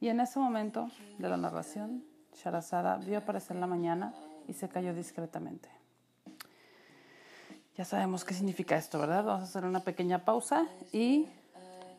y 0.00 0.08
en 0.08 0.20
ese 0.20 0.38
momento 0.38 0.88
de 1.18 1.28
la 1.28 1.36
narración, 1.36 2.04
Sharazada 2.34 2.96
vio 2.98 3.18
aparecer 3.18 3.56
la 3.56 3.66
mañana 3.66 4.12
y 4.48 4.52
se 4.52 4.68
cayó 4.68 4.94
discretamente. 4.94 5.68
Ya 7.76 7.84
sabemos 7.84 8.24
qué 8.24 8.34
significa 8.34 8.76
esto, 8.76 8.98
¿verdad? 9.00 9.24
Vamos 9.24 9.42
a 9.42 9.44
hacer 9.44 9.64
una 9.64 9.80
pequeña 9.80 10.24
pausa 10.24 10.66
y 10.92 11.26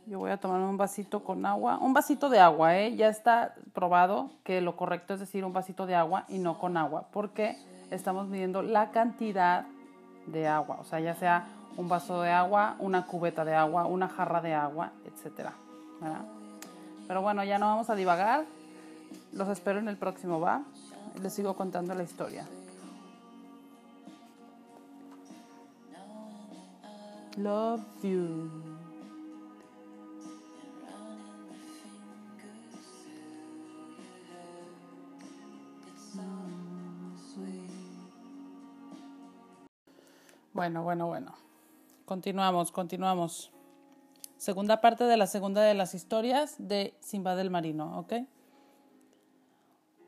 yo 0.07 0.19
voy 0.19 0.31
a 0.31 0.37
tomar 0.37 0.61
un 0.61 0.77
vasito 0.77 1.23
con 1.23 1.45
agua. 1.45 1.79
Un 1.79 1.93
vasito 1.93 2.29
de 2.29 2.39
agua, 2.39 2.77
¿eh? 2.77 2.95
Ya 2.95 3.07
está 3.07 3.55
probado 3.73 4.29
que 4.43 4.61
lo 4.61 4.75
correcto 4.75 5.13
es 5.13 5.19
decir 5.19 5.43
un 5.43 5.53
vasito 5.53 5.85
de 5.85 5.95
agua 5.95 6.25
y 6.27 6.37
no 6.37 6.59
con 6.59 6.77
agua, 6.77 7.07
porque 7.11 7.57
estamos 7.91 8.27
midiendo 8.27 8.61
la 8.61 8.91
cantidad 8.91 9.65
de 10.27 10.47
agua, 10.47 10.77
o 10.79 10.83
sea, 10.85 10.99
ya 10.99 11.13
sea 11.13 11.45
un 11.77 11.87
vaso 11.87 12.21
de 12.21 12.31
agua, 12.31 12.75
una 12.79 13.05
cubeta 13.05 13.45
de 13.45 13.53
agua, 13.53 13.85
una 13.85 14.07
jarra 14.07 14.41
de 14.41 14.53
agua, 14.53 14.91
etcétera. 15.05 15.53
Pero 17.07 17.21
bueno, 17.21 17.43
ya 17.43 17.59
no 17.59 17.67
vamos 17.67 17.89
a 17.89 17.95
divagar. 17.95 18.45
Los 19.33 19.49
espero 19.49 19.79
en 19.79 19.87
el 19.87 19.97
próximo, 19.97 20.39
¿va? 20.39 20.63
Les 21.21 21.33
sigo 21.33 21.55
contando 21.55 21.93
la 21.93 22.03
historia. 22.03 22.45
Love 27.37 27.81
you. 28.01 28.84
Bueno, 40.55 40.83
bueno, 40.83 41.07
bueno. 41.07 41.33
Continuamos, 42.05 42.71
continuamos. 42.71 43.51
Segunda 44.37 44.79
parte 44.79 45.03
de 45.03 45.17
la 45.17 45.27
segunda 45.27 45.61
de 45.61 45.73
las 45.73 45.93
historias 45.93 46.55
de 46.57 46.95
Simba 47.01 47.35
del 47.35 47.49
Marino, 47.49 47.99
¿ok? 47.99 48.13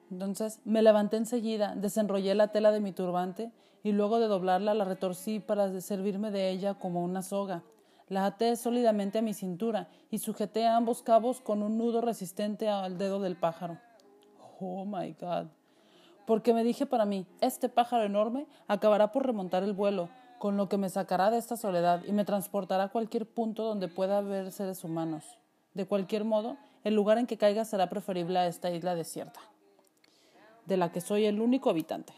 Entonces 0.10 0.62
me 0.64 0.82
levanté 0.82 1.18
enseguida, 1.18 1.76
desenrollé 1.76 2.34
la 2.34 2.48
tela 2.48 2.72
de 2.72 2.80
mi 2.80 2.94
turbante 2.94 3.52
y 3.84 3.92
luego 3.92 4.20
de 4.20 4.28
doblarla 4.28 4.74
la 4.74 4.86
retorcí 4.86 5.42
para 5.42 5.82
servirme 5.82 6.32
de 6.32 6.50
ella 6.50 6.76
como 6.76 7.04
una 7.04 7.24
soga. 7.24 7.64
La 8.08 8.26
até 8.26 8.56
sólidamente 8.56 9.18
a 9.18 9.24
mi 9.24 9.34
cintura 9.34 9.90
y 10.10 10.20
sujeté 10.20 10.66
ambos 10.66 11.04
cabos 11.04 11.42
con 11.42 11.62
un 11.62 11.78
nudo 11.78 12.00
resistente 12.00 12.70
al 12.70 12.98
dedo 12.98 13.20
del 13.20 13.36
pájaro. 13.36 13.80
Oh 14.62 14.86
my 14.86 15.12
God. 15.20 15.48
Porque 16.26 16.54
me 16.54 16.64
dije 16.64 16.86
para 16.86 17.04
mí, 17.04 17.26
este 17.42 17.68
pájaro 17.68 18.06
enorme 18.06 18.48
acabará 18.70 19.12
por 19.12 19.26
remontar 19.26 19.64
el 19.64 19.74
vuelo, 19.74 20.08
con 20.40 20.58
lo 20.58 20.70
que 20.70 20.78
me 20.78 20.90
sacará 20.90 21.32
de 21.32 21.38
esta 21.38 21.58
soledad 21.58 22.04
y 22.06 22.12
me 22.12 22.26
transportará 22.26 22.86
a 22.86 22.90
cualquier 22.90 23.26
punto 23.26 23.64
donde 23.64 23.88
pueda 23.88 24.20
haber 24.20 24.52
seres 24.52 24.84
humanos. 24.84 25.24
De 25.74 25.86
cualquier 25.86 26.24
modo, 26.24 26.58
el 26.84 26.96
lugar 26.96 27.18
en 27.18 27.28
que 27.28 27.38
caiga 27.38 27.66
será 27.66 27.90
preferible 27.90 28.40
a 28.40 28.48
esta 28.48 28.72
isla 28.72 28.96
desierta, 28.96 29.40
de 30.66 30.78
la 30.78 30.92
que 30.92 31.02
soy 31.02 31.26
el 31.26 31.42
único 31.42 31.70
habitante. 31.70 32.14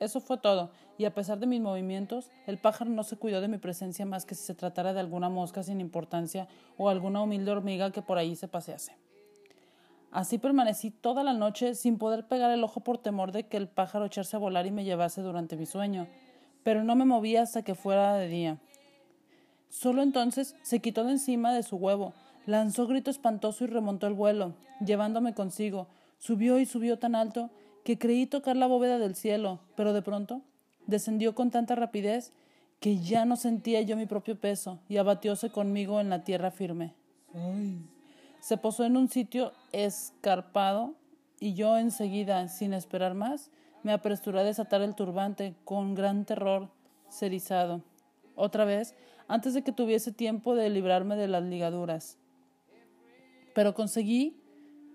Eso 0.00 0.20
fue 0.20 0.38
todo, 0.38 0.70
y 0.98 1.04
a 1.04 1.14
pesar 1.14 1.38
de 1.38 1.46
mis 1.46 1.60
movimientos, 1.60 2.30
el 2.46 2.58
pájaro 2.58 2.90
no 2.90 3.04
se 3.04 3.16
cuidó 3.16 3.40
de 3.40 3.48
mi 3.48 3.58
presencia 3.58 4.04
más 4.06 4.26
que 4.26 4.34
si 4.34 4.44
se 4.44 4.54
tratara 4.54 4.92
de 4.92 5.00
alguna 5.00 5.28
mosca 5.28 5.62
sin 5.62 5.80
importancia 5.80 6.48
o 6.76 6.88
alguna 6.88 7.22
humilde 7.22 7.50
hormiga 7.50 7.90
que 7.90 8.02
por 8.02 8.18
ahí 8.18 8.36
se 8.36 8.48
pasease. 8.48 8.96
Así 10.10 10.38
permanecí 10.38 10.90
toda 10.92 11.24
la 11.24 11.32
noche 11.32 11.74
sin 11.74 11.98
poder 11.98 12.28
pegar 12.28 12.50
el 12.52 12.62
ojo 12.62 12.80
por 12.80 12.98
temor 12.98 13.32
de 13.32 13.48
que 13.48 13.56
el 13.56 13.66
pájaro 13.66 14.04
echarse 14.04 14.36
a 14.36 14.38
volar 14.38 14.66
y 14.66 14.70
me 14.70 14.84
llevase 14.84 15.22
durante 15.22 15.56
mi 15.56 15.66
sueño, 15.66 16.06
pero 16.64 16.82
no 16.82 16.96
me 16.96 17.04
movía 17.04 17.42
hasta 17.42 17.62
que 17.62 17.76
fuera 17.76 18.16
de 18.16 18.26
día. 18.26 18.58
Solo 19.68 20.02
entonces 20.02 20.56
se 20.62 20.80
quitó 20.80 21.04
de 21.04 21.12
encima 21.12 21.52
de 21.52 21.62
su 21.62 21.76
huevo, 21.76 22.14
lanzó 22.46 22.86
grito 22.86 23.10
espantoso 23.10 23.64
y 23.64 23.68
remontó 23.68 24.06
el 24.06 24.14
vuelo, 24.14 24.54
llevándome 24.84 25.34
consigo. 25.34 25.86
Subió 26.18 26.58
y 26.58 26.66
subió 26.66 26.98
tan 26.98 27.14
alto 27.14 27.50
que 27.84 27.98
creí 27.98 28.26
tocar 28.26 28.56
la 28.56 28.66
bóveda 28.66 28.98
del 28.98 29.14
cielo, 29.14 29.60
pero 29.76 29.92
de 29.92 30.02
pronto 30.02 30.42
descendió 30.86 31.34
con 31.34 31.50
tanta 31.50 31.74
rapidez 31.74 32.32
que 32.80 32.98
ya 32.98 33.24
no 33.24 33.36
sentía 33.36 33.80
yo 33.82 33.96
mi 33.96 34.06
propio 34.06 34.38
peso 34.38 34.78
y 34.88 34.96
abatióse 34.96 35.50
conmigo 35.50 36.00
en 36.00 36.10
la 36.10 36.24
tierra 36.24 36.50
firme. 36.50 36.94
Se 38.40 38.56
posó 38.56 38.84
en 38.84 38.96
un 38.96 39.08
sitio 39.08 39.52
escarpado 39.72 40.94
y 41.40 41.54
yo 41.54 41.78
enseguida, 41.78 42.48
sin 42.48 42.74
esperar 42.74 43.14
más, 43.14 43.50
me 43.84 43.92
apresuré 43.92 44.40
a 44.40 44.44
desatar 44.44 44.82
el 44.82 44.96
turbante 44.96 45.54
con 45.64 45.94
gran 45.94 46.24
terror 46.24 46.70
cerizado. 47.08 47.82
Otra 48.34 48.64
vez, 48.64 48.96
antes 49.28 49.54
de 49.54 49.62
que 49.62 49.70
tuviese 49.70 50.10
tiempo 50.10 50.56
de 50.56 50.70
librarme 50.70 51.14
de 51.14 51.28
las 51.28 51.44
ligaduras. 51.44 52.18
Pero 53.54 53.74
conseguí 53.74 54.42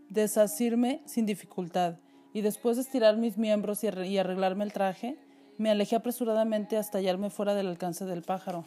desasirme 0.09 1.01
sin 1.05 1.25
dificultad, 1.25 1.95
y 2.33 2.41
después 2.41 2.75
de 2.75 2.81
estirar 2.81 3.17
mis 3.17 3.37
miembros 3.37 3.83
y 3.83 4.17
arreglarme 4.17 4.63
el 4.63 4.73
traje, 4.73 5.17
me 5.57 5.69
alejé 5.69 5.95
apresuradamente 5.95 6.77
hasta 6.77 6.97
hallarme 6.97 7.29
fuera 7.29 7.53
del 7.53 7.67
alcance 7.67 8.05
del 8.05 8.23
pájaro, 8.23 8.65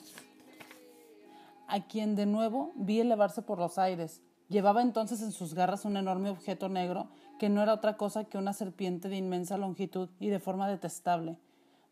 a 1.68 1.86
quien 1.86 2.14
de 2.16 2.26
nuevo 2.26 2.72
vi 2.76 3.00
elevarse 3.00 3.42
por 3.42 3.58
los 3.58 3.78
aires. 3.78 4.22
Llevaba 4.48 4.82
entonces 4.82 5.22
en 5.22 5.32
sus 5.32 5.54
garras 5.54 5.84
un 5.84 5.96
enorme 5.96 6.30
objeto 6.30 6.68
negro 6.68 7.08
que 7.42 7.49
no 7.49 7.61
era 7.61 7.75
otra 7.75 7.96
cosa 7.96 8.22
que 8.22 8.38
una 8.38 8.52
serpiente 8.52 9.08
de 9.08 9.16
inmensa 9.16 9.58
longitud 9.58 10.08
y 10.20 10.28
de 10.28 10.38
forma 10.38 10.68
detestable. 10.68 11.40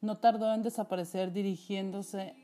No 0.00 0.18
tardó 0.18 0.54
en 0.54 0.62
desaparecer 0.62 1.32
dirigiéndose 1.32 2.36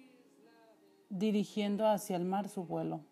dirigiendo 1.09 1.87
hacia 1.87 2.17
el 2.17 2.25
mar 2.25 2.49
su 2.49 2.65
vuelo. 2.65 3.03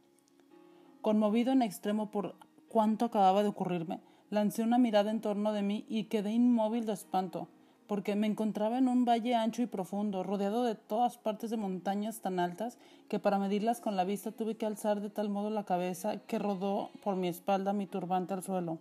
Conmovido 1.00 1.52
en 1.52 1.62
extremo 1.62 2.10
por 2.10 2.34
cuanto 2.66 3.04
acababa 3.04 3.44
de 3.44 3.50
ocurrirme, 3.50 4.00
lancé 4.30 4.64
una 4.64 4.78
mirada 4.78 5.12
en 5.12 5.20
torno 5.20 5.52
de 5.52 5.62
mí 5.62 5.86
y 5.88 6.06
quedé 6.06 6.32
inmóvil 6.32 6.86
de 6.86 6.92
espanto, 6.94 7.46
porque 7.86 8.16
me 8.16 8.26
encontraba 8.26 8.78
en 8.78 8.88
un 8.88 9.04
valle 9.04 9.36
ancho 9.36 9.62
y 9.62 9.66
profundo, 9.66 10.24
rodeado 10.24 10.64
de 10.64 10.74
todas 10.74 11.18
partes 11.18 11.50
de 11.50 11.56
montañas 11.56 12.18
tan 12.18 12.40
altas 12.40 12.78
que 13.08 13.20
para 13.20 13.38
medirlas 13.38 13.80
con 13.80 13.94
la 13.94 14.02
vista 14.02 14.32
tuve 14.32 14.56
que 14.56 14.66
alzar 14.66 15.00
de 15.00 15.10
tal 15.10 15.28
modo 15.28 15.50
la 15.50 15.62
cabeza 15.62 16.16
que 16.16 16.40
rodó 16.40 16.90
por 17.04 17.14
mi 17.14 17.28
espalda 17.28 17.72
mi 17.72 17.86
turbante 17.86 18.34
al 18.34 18.42
suelo. 18.42 18.80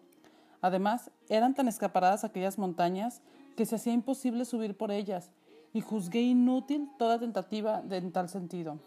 Además, 0.63 1.11
eran 1.27 1.55
tan 1.55 1.67
escaparadas 1.67 2.23
aquellas 2.23 2.57
montañas 2.57 3.21
que 3.57 3.65
se 3.65 3.75
hacía 3.75 3.91
imposible 3.91 4.45
subir 4.45 4.77
por 4.77 4.91
ellas, 4.91 5.29
y 5.73 5.81
juzgué 5.81 6.21
inútil 6.21 6.89
toda 6.97 7.19
tentativa 7.19 7.83
en 7.89 8.13
tal 8.13 8.29
sentido. 8.29 8.79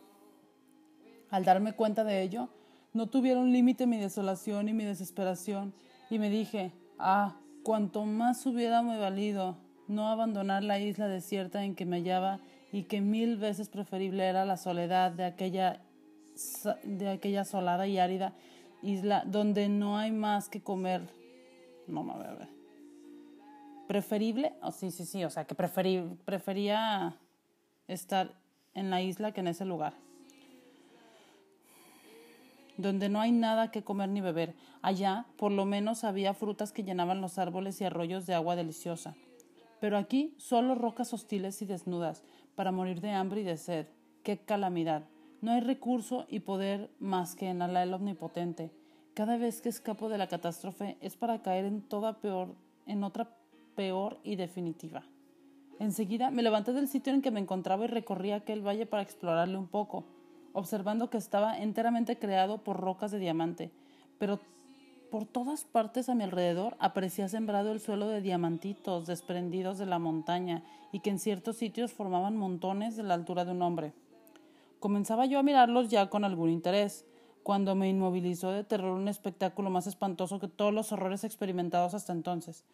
Al 1.28 1.44
darme 1.44 1.74
cuenta 1.74 2.02
de 2.02 2.22
ello, 2.22 2.48
no 2.94 3.08
tuvieron 3.08 3.52
límite 3.52 3.86
mi 3.86 3.98
desolación 3.98 4.70
y 4.70 4.72
mi 4.72 4.84
desesperación, 4.84 5.74
y 6.08 6.18
me 6.18 6.30
dije, 6.30 6.72
ah, 6.98 7.36
cuanto 7.62 8.06
más 8.06 8.46
hubiérame 8.46 8.98
valido 8.98 9.58
no 9.86 10.08
abandonar 10.08 10.64
la 10.64 10.78
isla 10.78 11.08
desierta 11.08 11.62
en 11.62 11.74
que 11.74 11.84
me 11.84 11.98
hallaba 11.98 12.40
y 12.72 12.84
que 12.84 13.02
mil 13.02 13.36
veces 13.36 13.68
preferible 13.68 14.24
era 14.24 14.46
la 14.46 14.56
soledad 14.56 15.12
de 15.12 15.26
aquella, 15.26 15.82
de 16.84 17.10
aquella 17.10 17.44
solada 17.44 17.86
y 17.86 17.98
árida 17.98 18.32
isla 18.82 19.24
donde 19.26 19.68
no 19.68 19.98
hay 19.98 20.10
más 20.10 20.48
que 20.48 20.62
comer 20.62 21.15
no 21.88 22.02
me 22.02 22.12
a 22.12 22.34
ver. 22.34 22.48
Preferible, 23.86 24.54
oh, 24.62 24.72
sí, 24.72 24.90
sí, 24.90 25.04
sí, 25.04 25.24
o 25.24 25.30
sea, 25.30 25.44
que 25.46 25.54
prefería 25.54 27.16
estar 27.86 28.34
en 28.74 28.90
la 28.90 29.00
isla 29.00 29.32
que 29.32 29.40
en 29.40 29.48
ese 29.48 29.64
lugar. 29.64 29.94
Donde 32.76 33.08
no 33.08 33.20
hay 33.20 33.32
nada 33.32 33.70
que 33.70 33.84
comer 33.84 34.08
ni 34.08 34.20
beber. 34.20 34.54
Allá, 34.82 35.26
por 35.36 35.52
lo 35.52 35.64
menos, 35.64 36.04
había 36.04 36.34
frutas 36.34 36.72
que 36.72 36.82
llenaban 36.82 37.20
los 37.20 37.38
árboles 37.38 37.80
y 37.80 37.84
arroyos 37.84 38.26
de 38.26 38.34
agua 38.34 38.56
deliciosa. 38.56 39.14
Pero 39.80 39.96
aquí, 39.96 40.34
solo 40.36 40.74
rocas 40.74 41.12
hostiles 41.12 41.62
y 41.62 41.66
desnudas, 41.66 42.24
para 42.54 42.72
morir 42.72 43.00
de 43.00 43.12
hambre 43.12 43.42
y 43.42 43.44
de 43.44 43.56
sed. 43.56 43.86
¡Qué 44.22 44.38
calamidad! 44.38 45.04
No 45.40 45.52
hay 45.52 45.60
recurso 45.60 46.26
y 46.28 46.40
poder 46.40 46.90
más 46.98 47.36
que 47.36 47.48
en 47.48 47.62
Alá 47.62 47.82
el 47.82 47.94
Omnipotente 47.94 48.72
cada 49.16 49.38
vez 49.38 49.62
que 49.62 49.70
escapo 49.70 50.10
de 50.10 50.18
la 50.18 50.26
catástrofe 50.26 50.98
es 51.00 51.16
para 51.16 51.40
caer 51.40 51.64
en 51.64 51.80
toda 51.80 52.20
peor, 52.20 52.54
en 52.84 53.02
otra 53.02 53.30
peor 53.74 54.18
y 54.22 54.36
definitiva. 54.36 55.04
Enseguida 55.78 56.30
me 56.30 56.42
levanté 56.42 56.74
del 56.74 56.86
sitio 56.86 57.14
en 57.14 57.22
que 57.22 57.30
me 57.30 57.40
encontraba 57.40 57.86
y 57.86 57.88
recorrí 57.88 58.32
aquel 58.32 58.60
valle 58.60 58.84
para 58.84 59.02
explorarle 59.02 59.56
un 59.56 59.68
poco, 59.68 60.04
observando 60.52 61.08
que 61.08 61.16
estaba 61.16 61.56
enteramente 61.56 62.18
creado 62.18 62.58
por 62.58 62.78
rocas 62.78 63.10
de 63.10 63.18
diamante, 63.18 63.70
pero 64.18 64.38
por 65.10 65.24
todas 65.24 65.64
partes 65.64 66.10
a 66.10 66.14
mi 66.14 66.24
alrededor 66.24 66.76
aparecía 66.78 67.26
sembrado 67.30 67.72
el 67.72 67.80
suelo 67.80 68.08
de 68.08 68.20
diamantitos 68.20 69.06
desprendidos 69.06 69.78
de 69.78 69.86
la 69.86 69.98
montaña 69.98 70.62
y 70.92 71.00
que 71.00 71.08
en 71.08 71.18
ciertos 71.18 71.56
sitios 71.56 71.94
formaban 71.94 72.36
montones 72.36 72.98
de 72.98 73.02
la 73.02 73.14
altura 73.14 73.46
de 73.46 73.52
un 73.52 73.62
hombre. 73.62 73.94
Comenzaba 74.78 75.24
yo 75.24 75.38
a 75.38 75.42
mirarlos 75.42 75.88
ya 75.88 76.10
con 76.10 76.22
algún 76.22 76.50
interés, 76.50 77.06
cuando 77.46 77.76
me 77.76 77.88
inmovilizó 77.88 78.50
de 78.50 78.64
terror 78.64 78.90
un 78.90 79.06
espectáculo 79.06 79.70
más 79.70 79.86
espantoso 79.86 80.40
que 80.40 80.48
todos 80.48 80.74
los 80.74 80.90
horrores 80.90 81.22
experimentados 81.22 81.94
hasta 81.94 82.12
entonces. 82.12 82.64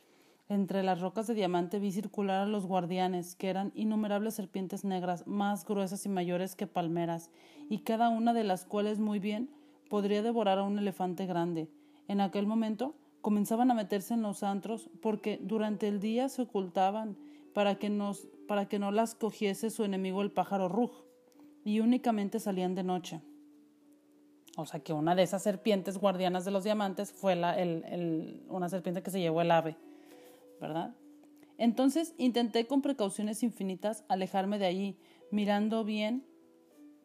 Entre 0.48 0.82
las 0.82 0.98
rocas 0.98 1.26
de 1.26 1.34
diamante 1.34 1.78
vi 1.78 1.92
circular 1.92 2.40
a 2.40 2.46
los 2.46 2.64
guardianes, 2.64 3.36
que 3.36 3.50
eran 3.50 3.70
innumerables 3.74 4.32
serpientes 4.32 4.82
negras, 4.82 5.26
más 5.26 5.66
gruesas 5.66 6.06
y 6.06 6.08
mayores 6.08 6.54
que 6.54 6.66
palmeras, 6.66 7.28
y 7.68 7.80
cada 7.80 8.08
una 8.08 8.32
de 8.32 8.44
las 8.44 8.64
cuales 8.64 8.98
muy 8.98 9.18
bien 9.18 9.50
podría 9.90 10.22
devorar 10.22 10.58
a 10.58 10.62
un 10.62 10.78
elefante 10.78 11.26
grande. 11.26 11.68
En 12.08 12.22
aquel 12.22 12.46
momento 12.46 12.94
comenzaban 13.20 13.70
a 13.70 13.74
meterse 13.74 14.14
en 14.14 14.22
los 14.22 14.42
antros 14.42 14.88
porque 15.02 15.38
durante 15.42 15.86
el 15.86 16.00
día 16.00 16.30
se 16.30 16.40
ocultaban 16.40 17.18
para 17.52 17.74
que, 17.74 17.90
nos, 17.90 18.26
para 18.48 18.70
que 18.70 18.78
no 18.78 18.90
las 18.90 19.14
cogiese 19.14 19.68
su 19.68 19.84
enemigo 19.84 20.22
el 20.22 20.30
pájaro 20.30 20.70
rug, 20.70 20.92
y 21.62 21.80
únicamente 21.80 22.40
salían 22.40 22.74
de 22.74 22.84
noche. 22.84 23.20
O 24.56 24.66
sea 24.66 24.80
que 24.80 24.92
una 24.92 25.14
de 25.14 25.22
esas 25.22 25.42
serpientes 25.42 25.98
guardianas 25.98 26.44
de 26.44 26.50
los 26.50 26.64
diamantes 26.64 27.12
fue 27.12 27.36
la, 27.36 27.58
el, 27.58 28.44
una 28.48 28.68
serpiente 28.68 29.02
que 29.02 29.10
se 29.10 29.20
llevó 29.20 29.40
el 29.40 29.50
ave. 29.50 29.76
¿verdad? 30.60 30.94
Entonces 31.58 32.14
intenté 32.18 32.66
con 32.66 32.82
precauciones 32.82 33.42
infinitas 33.42 34.04
alejarme 34.08 34.58
de 34.58 34.66
allí, 34.66 34.96
mirando 35.30 35.84
bien 35.84 36.24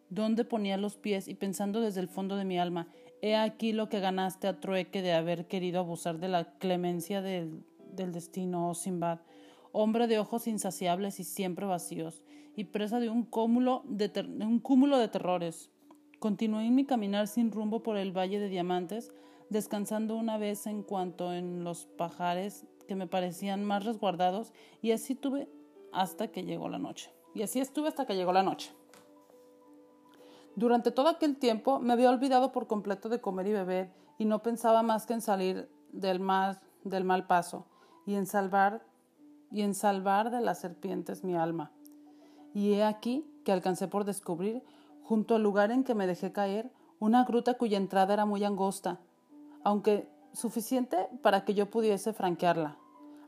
dónde 0.10 0.46
ponía 0.46 0.78
los 0.78 0.96
pies 0.96 1.28
y 1.28 1.34
pensando 1.34 1.82
desde 1.82 2.02
el 2.02 2.08
fondo 2.08 2.38
de 2.38 2.46
mi 2.46 2.60
alma, 2.60 2.88
he 3.22 3.36
aquí 3.36 3.74
lo 3.74 3.90
que 3.90 4.00
ganaste 4.00 4.48
a 4.48 4.60
trueque 4.60 5.02
de 5.02 5.14
haber 5.14 5.48
querido 5.48 5.80
abusar 5.80 6.20
de 6.20 6.28
la 6.28 6.58
clemencia 6.60 7.22
del, 7.22 7.64
del 7.94 8.14
destino, 8.14 8.70
oh 8.70 8.76
Simbad, 8.76 9.20
hombre 9.72 10.08
de 10.08 10.20
ojos 10.20 10.48
insaciables 10.48 11.20
y 11.20 11.24
siempre 11.24 11.66
vacíos, 11.66 12.24
y 12.56 12.66
presa 12.66 13.00
de 13.00 13.10
un 13.10 13.24
cúmulo 13.24 13.84
de, 13.86 14.12
un 14.42 14.60
cúmulo 14.60 14.98
de 14.98 15.08
terrores. 15.08 15.70
Continué 16.20 16.72
mi 16.72 16.86
caminar 16.86 17.28
sin 17.28 17.52
rumbo 17.52 17.84
por 17.84 17.96
el 17.96 18.12
valle 18.12 18.40
de 18.40 18.50
diamantes, 18.50 19.12
descansando 19.50 20.16
una 20.16 20.38
vez 20.38 20.66
en 20.66 20.82
cuanto 20.82 21.32
en 21.32 21.64
los 21.64 21.86
pajares 21.86 22.66
que 22.88 22.96
me 22.96 23.06
parecían 23.06 23.64
más 23.64 23.86
resguardados 23.86 24.52
y 24.82 24.92
así 24.92 25.14
tuve 25.14 25.48
hasta 25.94 26.30
que 26.30 26.44
llegó 26.44 26.70
la 26.70 26.80
noche. 26.80 27.12
Y 27.36 27.44
así 27.44 27.60
estuve 27.60 27.90
hasta 27.90 28.06
que 28.06 28.16
llegó 28.16 28.34
la 28.34 28.42
noche. 28.42 28.74
Durante 30.56 30.90
todo 30.90 31.08
aquel 31.08 31.38
tiempo 31.38 31.80
me 31.80 31.94
había 31.94 32.10
olvidado 32.10 32.52
por 32.52 32.66
completo 32.66 33.10
de 33.10 33.22
comer 33.22 33.48
y 33.48 33.54
beber 33.54 33.92
y 34.18 34.26
no 34.26 34.42
pensaba 34.42 34.82
más 34.82 35.06
que 35.06 35.14
en 35.14 35.22
salir 35.22 35.70
del 35.92 36.20
del 36.84 37.04
mal 37.04 37.28
paso 37.28 37.68
y 38.08 38.16
en 38.16 38.26
salvar 38.26 38.84
y 39.52 39.62
en 39.62 39.76
salvar 39.76 40.32
de 40.32 40.42
las 40.42 40.60
serpientes 40.60 41.24
mi 41.24 41.36
alma. 41.36 41.72
Y 42.56 42.74
he 42.74 42.84
aquí 42.84 43.24
que 43.46 43.52
alcancé 43.52 43.88
por 43.88 44.04
descubrir, 44.04 44.64
junto 45.08 45.36
al 45.36 45.44
lugar 45.44 45.72
en 45.72 45.86
que 45.86 45.96
me 45.96 46.06
dejé 46.06 46.34
caer, 46.34 46.70
una 47.00 47.24
gruta 47.24 47.54
cuya 47.54 47.78
entrada 47.78 48.14
era 48.14 48.26
muy 48.26 48.44
angosta, 48.44 49.00
aunque 49.64 50.10
suficiente 50.34 51.08
para 51.22 51.46
que 51.46 51.54
yo 51.54 51.70
pudiese 51.70 52.12
franquearla. 52.12 52.78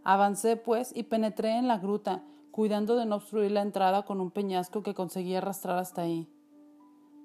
Avancé, 0.04 0.58
pues, 0.58 0.92
y 0.94 1.04
penetré 1.04 1.58
en 1.58 1.70
la 1.70 1.78
gruta, 1.78 2.22
cuidando 2.52 2.98
de 2.98 3.06
no 3.06 3.16
obstruir 3.16 3.52
la 3.52 3.62
entrada 3.62 4.04
con 4.04 4.20
un 4.20 4.30
peñasco 4.30 4.84
que 4.84 4.94
conseguí 4.94 5.36
arrastrar 5.36 5.78
hasta 5.78 6.02
ahí. 6.02 6.28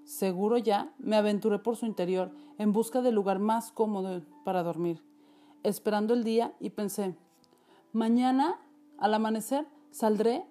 Seguro 0.04 0.56
ya, 0.56 0.94
me 0.98 1.16
aventuré 1.16 1.58
por 1.58 1.74
su 1.74 1.86
interior, 1.86 2.30
en 2.56 2.72
busca 2.72 3.02
del 3.02 3.16
lugar 3.16 3.40
más 3.40 3.72
cómodo 3.72 4.22
para 4.44 4.62
dormir, 4.62 5.02
esperando 5.64 6.14
el 6.14 6.22
día 6.22 6.54
y 6.60 6.70
pensé, 6.70 7.16
mañana, 7.92 8.60
al 8.98 9.14
amanecer, 9.14 9.66
saldré, 9.90 10.44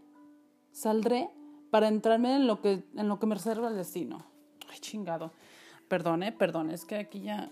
saldré 0.74 1.31
para 1.73 1.87
entrarme 1.87 2.35
en 2.35 2.45
lo 2.45 2.61
que, 2.61 2.83
en 2.95 3.07
lo 3.07 3.17
que 3.17 3.25
me 3.25 3.33
reserva 3.33 3.67
el 3.67 3.75
destino. 3.75 4.23
Ay, 4.69 4.77
chingado. 4.77 5.31
Perdone, 5.88 6.31
perdón, 6.31 6.69
es 6.69 6.86
que 6.86 6.97
aquí 6.97 7.21
ya 7.21 7.49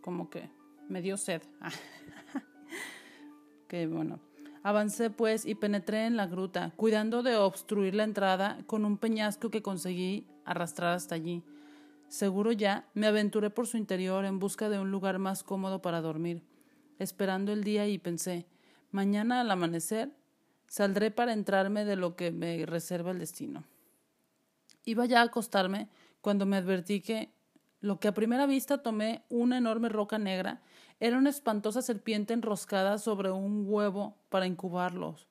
como 0.00 0.28
que 0.28 0.50
me 0.88 1.00
dio 1.00 1.16
sed. 1.16 1.40
que 3.68 3.86
bueno. 3.86 4.18
Avancé 4.64 5.10
pues 5.10 5.46
y 5.46 5.54
penetré 5.54 6.06
en 6.06 6.16
la 6.16 6.26
gruta, 6.26 6.72
cuidando 6.74 7.22
de 7.22 7.36
obstruir 7.36 7.94
la 7.94 8.02
entrada 8.02 8.58
con 8.66 8.84
un 8.84 8.98
peñasco 8.98 9.50
que 9.50 9.62
conseguí 9.62 10.26
arrastrar 10.44 10.94
hasta 10.94 11.14
allí. 11.14 11.44
Seguro 12.08 12.50
ya, 12.50 12.88
me 12.92 13.06
aventuré 13.06 13.50
por 13.50 13.68
su 13.68 13.76
interior 13.76 14.24
en 14.24 14.40
busca 14.40 14.68
de 14.68 14.80
un 14.80 14.90
lugar 14.90 15.20
más 15.20 15.44
cómodo 15.44 15.80
para 15.80 16.00
dormir, 16.00 16.42
esperando 16.98 17.52
el 17.52 17.62
día 17.62 17.86
y 17.86 17.98
pensé, 17.98 18.48
mañana 18.90 19.42
al 19.42 19.50
amanecer 19.52 20.10
saldré 20.68 21.10
para 21.10 21.32
entrarme 21.32 21.84
de 21.84 21.96
lo 21.96 22.16
que 22.16 22.30
me 22.30 22.66
reserva 22.66 23.10
el 23.10 23.18
destino. 23.18 23.64
Iba 24.84 25.06
ya 25.06 25.20
a 25.20 25.24
acostarme 25.24 25.88
cuando 26.20 26.46
me 26.46 26.56
advertí 26.56 27.00
que 27.00 27.32
lo 27.80 28.00
que 28.00 28.08
a 28.08 28.14
primera 28.14 28.46
vista 28.46 28.78
tomé 28.78 29.24
una 29.28 29.58
enorme 29.58 29.88
roca 29.88 30.18
negra 30.18 30.62
era 31.00 31.18
una 31.18 31.30
espantosa 31.30 31.82
serpiente 31.82 32.32
enroscada 32.32 32.98
sobre 32.98 33.30
un 33.30 33.64
huevo 33.66 34.16
para 34.30 34.46
incubarlos. 34.46 35.28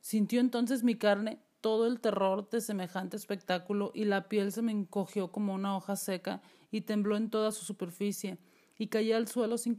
Sintió 0.00 0.40
entonces 0.40 0.84
mi 0.84 0.96
carne 0.96 1.40
todo 1.60 1.86
el 1.86 2.00
terror 2.00 2.48
de 2.50 2.60
semejante 2.60 3.16
espectáculo 3.16 3.90
y 3.94 4.04
la 4.04 4.28
piel 4.28 4.52
se 4.52 4.62
me 4.62 4.72
encogió 4.72 5.32
como 5.32 5.54
una 5.54 5.76
hoja 5.76 5.96
seca 5.96 6.40
y 6.70 6.82
tembló 6.82 7.16
en 7.16 7.30
toda 7.30 7.52
su 7.52 7.64
superficie 7.64 8.38
y 8.78 8.88
caí 8.88 9.12
al 9.12 9.26
suelo 9.26 9.58
sin, 9.58 9.76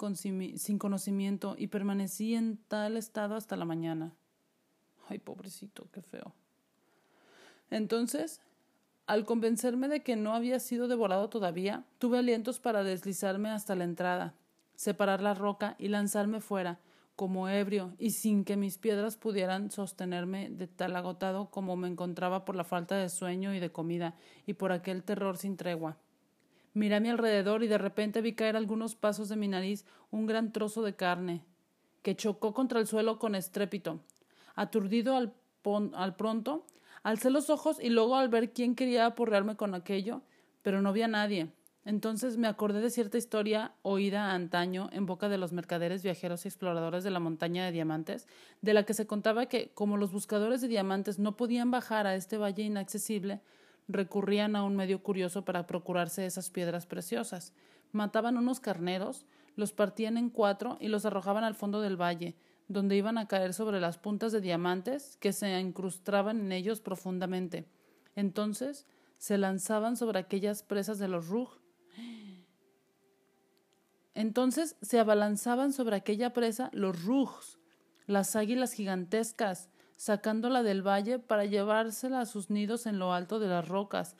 sin 0.57 0.77
conocimiento 0.77 1.55
y 1.57 1.67
permanecí 1.67 2.35
en 2.35 2.57
tal 2.67 2.97
estado 2.97 3.35
hasta 3.35 3.55
la 3.55 3.65
mañana. 3.65 4.13
Ay, 5.09 5.19
pobrecito, 5.19 5.87
qué 5.91 6.01
feo. 6.01 6.33
Entonces 7.69 8.41
al 9.09 9.25
convencerme 9.25 9.87
de 9.87 10.03
que 10.03 10.15
no 10.15 10.35
había 10.35 10.59
sido 10.59 10.87
devorado 10.87 11.29
todavía, 11.29 11.83
tuve 11.97 12.19
alientos 12.19 12.59
para 12.59 12.83
deslizarme 12.83 13.49
hasta 13.49 13.73
la 13.73 13.83
entrada, 13.83 14.35
separar 14.75 15.19
la 15.19 15.33
roca 15.33 15.75
y 15.79 15.87
lanzarme 15.87 16.41
fuera, 16.41 16.77
como 17.15 17.49
ebrio, 17.49 17.91
y 17.97 18.11
sin 18.11 18.45
que 18.45 18.55
mis 18.55 18.77
piedras 18.77 19.17
pudieran 19.17 19.71
sostenerme 19.71 20.51
de 20.51 20.67
tal 20.67 20.95
agotado 20.95 21.49
como 21.49 21.75
me 21.75 21.87
encontraba 21.87 22.45
por 22.45 22.55
la 22.55 22.63
falta 22.63 22.97
de 22.97 23.09
sueño 23.09 23.55
y 23.55 23.59
de 23.59 23.71
comida, 23.71 24.13
y 24.45 24.53
por 24.53 24.71
aquel 24.71 25.01
terror 25.01 25.37
sin 25.37 25.57
tregua. 25.57 25.97
Miré 26.75 26.97
a 26.97 26.99
mi 26.99 27.09
alrededor 27.09 27.63
y 27.63 27.67
de 27.67 27.79
repente 27.79 28.21
vi 28.21 28.33
caer 28.33 28.55
algunos 28.55 28.93
pasos 28.93 29.27
de 29.27 29.37
mi 29.37 29.47
nariz 29.47 29.85
un 30.11 30.27
gran 30.27 30.51
trozo 30.51 30.83
de 30.83 30.93
carne, 30.93 31.43
que 32.03 32.15
chocó 32.15 32.53
contra 32.53 32.79
el 32.79 32.85
suelo 32.85 33.17
con 33.17 33.33
estrépito. 33.33 34.01
Aturdido 34.59 35.15
al, 35.15 35.33
al 35.93 36.15
pronto, 36.15 36.65
Alcé 37.03 37.29
los 37.29 37.49
ojos 37.49 37.77
y 37.81 37.89
luego 37.89 38.17
al 38.17 38.29
ver 38.29 38.51
quién 38.51 38.75
quería 38.75 39.05
aporrearme 39.05 39.55
con 39.55 39.73
aquello, 39.73 40.21
pero 40.61 40.81
no 40.81 40.91
vi 40.93 41.01
a 41.03 41.07
nadie. 41.07 41.51
Entonces 41.85 42.37
me 42.37 42.47
acordé 42.47 42.81
de 42.81 42.89
cierta 42.89 43.17
historia 43.17 43.71
oída 43.83 44.33
antaño 44.33 44.89
en 44.91 45.05
boca 45.05 45.29
de 45.29 45.37
los 45.37 45.53
mercaderes, 45.53 46.03
viajeros 46.03 46.43
y 46.43 46.49
exploradores 46.49 47.03
de 47.03 47.09
la 47.09 47.21
montaña 47.21 47.65
de 47.65 47.71
diamantes, 47.71 48.27
de 48.61 48.73
la 48.73 48.83
que 48.83 48.93
se 48.93 49.07
contaba 49.07 49.45
que, 49.45 49.71
como 49.73 49.97
los 49.97 50.11
buscadores 50.11 50.61
de 50.61 50.67
diamantes 50.67 51.19
no 51.19 51.37
podían 51.37 51.71
bajar 51.71 52.05
a 52.05 52.15
este 52.15 52.37
valle 52.37 52.63
inaccesible, 52.63 53.41
recurrían 53.87 54.55
a 54.55 54.63
un 54.63 54.75
medio 54.75 55.01
curioso 55.01 55.45
para 55.45 55.65
procurarse 55.65 56.25
esas 56.25 56.49
piedras 56.49 56.85
preciosas. 56.85 57.53
Mataban 57.91 58.37
unos 58.37 58.59
carneros, 58.59 59.25
los 59.55 59.71
partían 59.71 60.17
en 60.17 60.29
cuatro 60.29 60.77
y 60.79 60.89
los 60.89 61.05
arrojaban 61.05 61.43
al 61.43 61.55
fondo 61.55 61.81
del 61.81 61.99
valle, 61.99 62.35
donde 62.69 62.95
iban 62.95 63.17
a 63.17 63.27
caer 63.27 63.53
sobre 63.53 63.81
las 63.81 63.97
puntas 63.97 64.31
de 64.31 64.41
diamantes 64.41 65.17
que 65.17 65.33
se 65.33 65.59
incrustaban 65.59 66.39
en 66.39 66.51
ellos 66.51 66.79
profundamente. 66.79 67.65
Entonces 68.15 68.85
se 69.17 69.37
lanzaban 69.37 69.97
sobre 69.97 70.19
aquellas 70.19 70.63
presas 70.63 70.99
de 70.99 71.07
los 71.07 71.27
Rug. 71.27 71.49
Entonces 74.13 74.75
se 74.81 74.99
abalanzaban 74.99 75.73
sobre 75.73 75.95
aquella 75.95 76.31
presa 76.31 76.69
los 76.71 77.03
Rugs, 77.03 77.57
las 78.05 78.35
águilas 78.35 78.73
gigantescas, 78.73 79.69
sacándola 79.95 80.61
del 80.61 80.85
valle 80.85 81.19
para 81.19 81.45
llevársela 81.45 82.21
a 82.21 82.25
sus 82.25 82.49
nidos 82.49 82.85
en 82.85 82.99
lo 82.99 83.13
alto 83.13 83.39
de 83.39 83.47
las 83.47 83.67
rocas, 83.67 84.15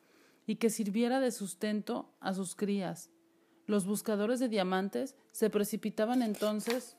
y 0.48 0.56
que 0.56 0.70
sirviera 0.70 1.20
de 1.20 1.32
sustento 1.32 2.12
a 2.20 2.34
sus 2.34 2.56
crías. 2.56 3.12
Los 3.68 3.86
buscadores 3.86 4.40
de 4.40 4.50
diamantes 4.50 5.16
se 5.32 5.50
precipitaban 5.50 6.24
entonces 6.24 6.98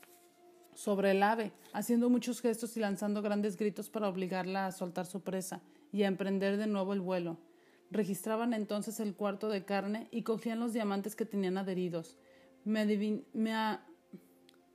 sobre 0.74 1.12
el 1.12 1.22
ave, 1.22 1.52
haciendo 1.72 2.08
muchos 2.10 2.40
gestos 2.40 2.76
y 2.76 2.80
lanzando 2.80 3.22
grandes 3.22 3.56
gritos 3.56 3.90
para 3.90 4.08
obligarla 4.08 4.66
a 4.66 4.72
soltar 4.72 5.06
su 5.06 5.20
presa 5.20 5.60
y 5.92 6.02
a 6.02 6.08
emprender 6.08 6.56
de 6.56 6.66
nuevo 6.66 6.92
el 6.92 7.00
vuelo. 7.00 7.38
Registraban 7.90 8.54
entonces 8.54 9.00
el 9.00 9.14
cuarto 9.14 9.48
de 9.48 9.64
carne 9.64 10.08
y 10.10 10.22
cogían 10.22 10.60
los 10.60 10.72
diamantes 10.72 11.16
que 11.16 11.24
tenían 11.24 11.58
adheridos. 11.58 12.16
Me, 12.64 12.84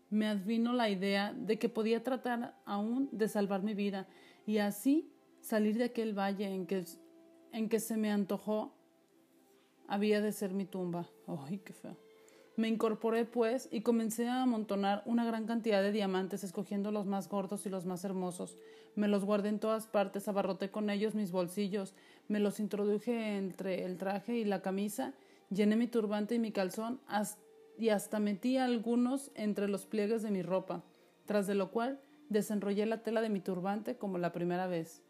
me 0.09 0.27
advino 0.27 0.73
la 0.73 0.89
idea 0.89 1.33
de 1.33 1.57
que 1.57 1.69
podía 1.69 2.03
tratar 2.03 2.55
aún 2.65 3.09
de 3.11 3.27
salvar 3.27 3.63
mi 3.63 3.73
vida 3.73 4.07
y 4.45 4.57
así 4.57 5.11
salir 5.41 5.77
de 5.77 5.85
aquel 5.85 6.17
valle 6.17 6.47
en 6.47 6.65
que, 6.65 6.83
en 7.51 7.69
que 7.69 7.79
se 7.79 7.97
me 7.97 8.11
antojó 8.11 8.73
había 9.87 10.21
de 10.21 10.31
ser 10.31 10.53
mi 10.53 10.65
tumba. 10.65 11.07
¡Ay, 11.27 11.59
qué 11.59 11.73
feo! 11.73 12.04
Me 12.57 12.69
incorporé, 12.69 13.25
pues, 13.25 13.67
y 13.69 13.81
comencé 13.81 14.29
a 14.29 14.43
amontonar 14.43 15.03
una 15.05 15.25
gran 15.25 15.45
cantidad 15.45 15.81
de 15.81 15.91
diamantes, 15.91 16.43
escogiendo 16.45 16.89
los 16.91 17.05
más 17.05 17.27
gordos 17.27 17.65
y 17.65 17.69
los 17.69 17.85
más 17.85 18.05
hermosos. 18.05 18.55
Me 18.95 19.09
los 19.09 19.25
guardé 19.25 19.49
en 19.49 19.59
todas 19.59 19.87
partes, 19.87 20.29
abarroté 20.29 20.71
con 20.71 20.89
ellos 20.89 21.15
mis 21.15 21.31
bolsillos, 21.31 21.93
me 22.29 22.39
los 22.39 22.61
introduje 22.61 23.35
entre 23.35 23.83
el 23.83 23.97
traje 23.97 24.37
y 24.37 24.45
la 24.45 24.61
camisa, 24.61 25.13
llené 25.49 25.75
mi 25.75 25.87
turbante 25.87 26.35
y 26.35 26.39
mi 26.39 26.53
calzón, 26.53 27.01
y 27.77 27.89
hasta 27.89 28.19
metí 28.19 28.57
algunos 28.57 29.31
entre 29.35 29.67
los 29.67 29.85
pliegues 29.85 30.23
de 30.23 30.31
mi 30.31 30.41
ropa, 30.41 30.81
tras 31.25 31.47
de 31.47 31.55
lo 31.55 31.71
cual 31.71 31.99
desenrollé 32.29 32.85
la 32.85 33.03
tela 33.03 33.19
de 33.19 33.29
mi 33.29 33.41
turbante 33.41 33.97
como 33.97 34.17
la 34.17 34.31
primera 34.31 34.65
vez. 34.65 35.01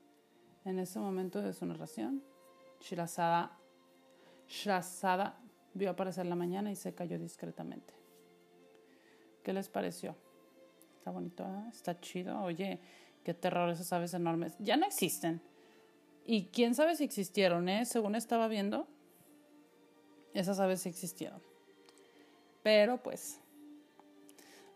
En 0.65 0.79
ese 0.79 0.97
momento 0.97 1.43
de 1.43 1.53
su 1.53 1.63
narración, 1.67 2.23
Shirazada, 2.81 3.59
Shirazada 4.47 5.39
vio 5.75 5.91
aparecer 5.91 6.25
la 6.25 6.35
mañana 6.35 6.71
y 6.71 6.75
se 6.75 6.95
cayó 6.95 7.19
discretamente. 7.19 7.93
¿Qué 9.43 9.53
les 9.53 9.69
pareció? 9.69 10.15
Está 10.97 11.11
bonito, 11.11 11.43
¿eh? 11.43 11.69
está 11.71 11.99
chido. 11.99 12.41
Oye, 12.41 12.79
qué 13.23 13.35
terror 13.35 13.69
esas 13.69 13.93
aves 13.93 14.13
enormes. 14.15 14.55
Ya 14.57 14.77
no 14.77 14.87
existen. 14.87 15.41
Y 16.25 16.47
quién 16.47 16.73
sabe 16.73 16.95
si 16.95 17.03
existieron, 17.03 17.69
¿eh? 17.69 17.85
Según 17.85 18.15
estaba 18.15 18.47
viendo, 18.47 18.87
esas 20.33 20.59
aves 20.59 20.81
sí 20.81 20.89
existieron. 20.89 21.41
Pero 22.63 23.03
pues, 23.03 23.39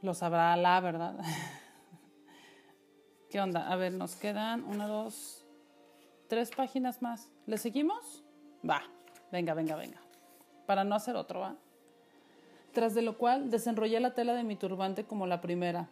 lo 0.02 0.14
sabrá 0.14 0.56
la 0.58 0.80
verdad. 0.82 1.18
¿Qué 3.32 3.40
onda? 3.40 3.72
A 3.72 3.76
ver, 3.76 3.94
nos 3.94 4.16
quedan 4.16 4.64
una, 4.66 4.86
dos, 4.86 5.48
tres 6.28 6.52
páginas 6.52 7.02
más. 7.02 7.32
¿Le 7.48 7.58
seguimos? 7.58 8.24
Va, 8.68 8.84
venga, 9.32 9.56
venga, 9.56 9.76
venga 9.76 10.09
para 10.70 10.84
no 10.84 10.94
hacer 10.94 11.16
otro. 11.16 11.40
¿va? 11.40 11.56
Tras 12.74 12.94
de 12.94 13.02
lo 13.02 13.18
cual 13.18 13.50
desenrollé 13.50 14.00
la 14.00 14.14
tela 14.14 14.36
de 14.36 14.44
mi 14.44 14.56
turbante 14.56 15.04
como 15.04 15.26
la 15.26 15.42
primera, 15.42 15.90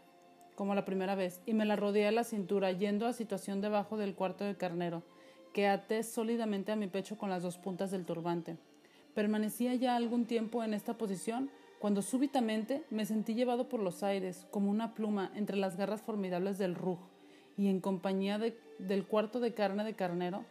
como 0.53 0.75
la 0.75 0.85
primera 0.85 1.15
vez, 1.15 1.41
y 1.47 1.55
me 1.55 1.65
la 1.65 1.75
rodeé 1.75 2.05
a 2.05 2.11
la 2.11 2.23
cintura, 2.23 2.71
yendo 2.71 3.07
a 3.07 3.13
situación 3.13 3.59
debajo 3.59 3.97
del 3.97 4.13
cuarto 4.13 4.43
de 4.43 4.55
carnero, 4.55 5.01
que 5.51 5.65
até 5.65 6.03
sólidamente 6.03 6.71
a 6.71 6.75
mi 6.75 6.85
pecho 6.85 7.17
con 7.17 7.31
las 7.31 7.41
dos 7.41 7.57
puntas 7.57 7.89
del 7.89 8.05
turbante. 8.05 8.55
Permanecía 9.15 9.73
ya 9.73 9.95
algún 9.95 10.27
tiempo 10.27 10.63
en 10.63 10.75
esta 10.75 10.95
posición 10.95 11.49
cuando 11.79 12.03
súbitamente 12.03 12.83
me 12.91 13.07
sentí 13.07 13.33
llevado 13.33 13.69
por 13.69 13.79
los 13.79 14.03
aires, 14.03 14.45
como 14.51 14.69
una 14.69 14.93
pluma, 14.93 15.31
entre 15.33 15.57
las 15.57 15.75
garras 15.75 16.03
formidables 16.03 16.59
del 16.59 16.75
rug, 16.75 16.99
y 17.57 17.69
en 17.69 17.81
compañía 17.81 18.37
del 18.37 19.07
cuarto 19.07 19.39
de 19.39 19.55
carne 19.55 19.83
de 19.83 19.95
carnero, 19.95 20.45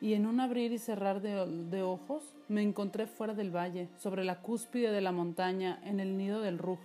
y 0.00 0.14
en 0.14 0.26
un 0.26 0.40
abrir 0.40 0.72
y 0.72 0.78
cerrar 0.78 1.20
de, 1.20 1.82
ojos 1.82 2.22
me 2.48 2.62
encontré 2.62 3.06
fuera 3.06 3.34
del 3.34 3.54
valle, 3.54 3.88
sobre 3.98 4.24
la 4.24 4.40
cúspide 4.40 4.92
de 4.92 5.00
la 5.00 5.12
montaña, 5.12 5.80
en 5.84 6.00
el 6.00 6.16
nido 6.16 6.40
del 6.40 6.58
rug, 6.58 6.78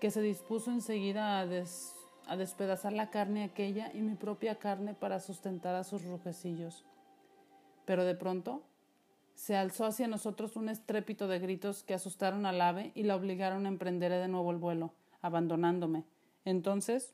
que 0.00 0.10
se 0.10 0.22
dispuso 0.22 0.70
enseguida 0.70 1.40
a, 1.40 1.46
a 2.26 2.36
despedazar 2.36 2.92
la 2.92 3.10
carne 3.10 3.44
aquella 3.44 3.90
y 3.92 4.00
mi 4.00 4.14
propia 4.14 4.58
carne 4.58 4.94
para 4.94 5.20
sustentar 5.20 5.74
a 5.74 5.84
sus 5.84 6.04
rujecillos. 6.04 6.84
Pero 7.84 8.04
de 8.04 8.14
pronto 8.14 8.62
se 9.34 9.56
alzó 9.56 9.84
hacia 9.84 10.06
nosotros 10.06 10.56
un 10.56 10.68
estrépito 10.68 11.26
de 11.26 11.40
gritos 11.40 11.82
que 11.82 11.94
asustaron 11.94 12.46
al 12.46 12.60
ave 12.60 12.92
y 12.94 13.02
la 13.02 13.16
obligaron 13.16 13.66
a 13.66 13.68
emprender 13.68 14.12
de 14.12 14.28
nuevo 14.28 14.50
el 14.50 14.58
vuelo, 14.58 14.94
abandonándome. 15.20 16.04
Entonces 16.44 17.12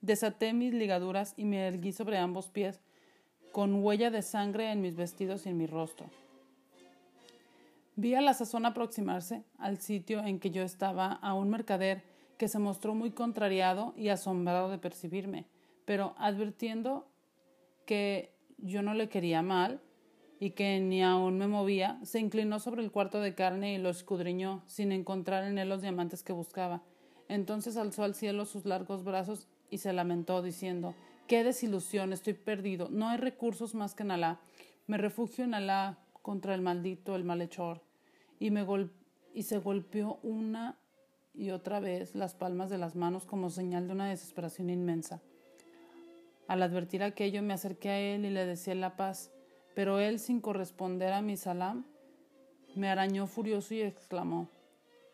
desaté 0.00 0.52
mis 0.52 0.72
ligaduras 0.72 1.34
y 1.36 1.44
me 1.44 1.66
erguí 1.66 1.92
sobre 1.92 2.18
ambos 2.18 2.48
pies, 2.48 2.80
con 3.52 3.84
huella 3.84 4.10
de 4.10 4.22
sangre 4.22 4.72
en 4.72 4.80
mis 4.80 4.96
vestidos 4.96 5.46
y 5.46 5.50
en 5.50 5.58
mi 5.58 5.66
rostro. 5.66 6.06
Vi 7.94 8.14
a 8.14 8.22
la 8.22 8.32
sazón 8.32 8.64
aproximarse 8.64 9.44
al 9.58 9.78
sitio 9.78 10.24
en 10.24 10.40
que 10.40 10.50
yo 10.50 10.62
estaba 10.62 11.12
a 11.12 11.34
un 11.34 11.50
mercader 11.50 12.02
que 12.38 12.48
se 12.48 12.58
mostró 12.58 12.94
muy 12.94 13.10
contrariado 13.10 13.92
y 13.96 14.08
asombrado 14.08 14.70
de 14.70 14.78
percibirme, 14.78 15.46
pero 15.84 16.14
advirtiendo 16.18 17.06
que 17.84 18.34
yo 18.56 18.82
no 18.82 18.94
le 18.94 19.08
quería 19.08 19.42
mal 19.42 19.80
y 20.40 20.50
que 20.50 20.80
ni 20.80 21.02
aún 21.04 21.38
me 21.38 21.46
movía, 21.46 22.00
se 22.02 22.18
inclinó 22.18 22.58
sobre 22.58 22.82
el 22.82 22.90
cuarto 22.90 23.20
de 23.20 23.34
carne 23.34 23.74
y 23.74 23.78
lo 23.78 23.90
escudriñó, 23.90 24.62
sin 24.66 24.90
encontrar 24.90 25.44
en 25.44 25.58
él 25.58 25.68
los 25.68 25.82
diamantes 25.82 26.22
que 26.22 26.32
buscaba. 26.32 26.82
Entonces 27.28 27.76
alzó 27.76 28.02
al 28.02 28.14
cielo 28.14 28.44
sus 28.44 28.64
largos 28.64 29.04
brazos 29.04 29.46
y 29.70 29.78
se 29.78 29.92
lamentó, 29.92 30.42
diciendo 30.42 30.94
Qué 31.26 31.44
desilusión, 31.44 32.12
estoy 32.12 32.34
perdido. 32.34 32.88
No 32.90 33.08
hay 33.08 33.16
recursos 33.16 33.74
más 33.74 33.94
que 33.94 34.02
en 34.02 34.10
Alá. 34.10 34.40
Me 34.86 34.98
refugio 34.98 35.44
en 35.44 35.54
Alá 35.54 35.98
contra 36.20 36.54
el 36.54 36.60
maldito, 36.60 37.16
el 37.16 37.24
malhechor. 37.24 37.80
Y, 38.38 38.50
me 38.50 38.66
y 39.32 39.44
se 39.44 39.58
golpeó 39.58 40.18
una 40.22 40.76
y 41.34 41.50
otra 41.50 41.80
vez 41.80 42.14
las 42.14 42.34
palmas 42.34 42.70
de 42.70 42.78
las 42.78 42.96
manos 42.96 43.24
como 43.24 43.50
señal 43.50 43.86
de 43.86 43.94
una 43.94 44.08
desesperación 44.08 44.68
inmensa. 44.68 45.22
Al 46.48 46.62
advertir 46.62 47.02
aquello 47.02 47.42
me 47.42 47.54
acerqué 47.54 47.88
a 47.88 47.98
él 47.98 48.26
y 48.26 48.30
le 48.30 48.44
deseé 48.44 48.74
la 48.74 48.96
paz, 48.96 49.30
pero 49.74 50.00
él, 50.00 50.18
sin 50.18 50.40
corresponder 50.40 51.12
a 51.12 51.22
mi 51.22 51.36
salam, 51.36 51.86
me 52.74 52.88
arañó 52.88 53.26
furioso 53.26 53.74
y 53.74 53.80
exclamó 53.82 54.48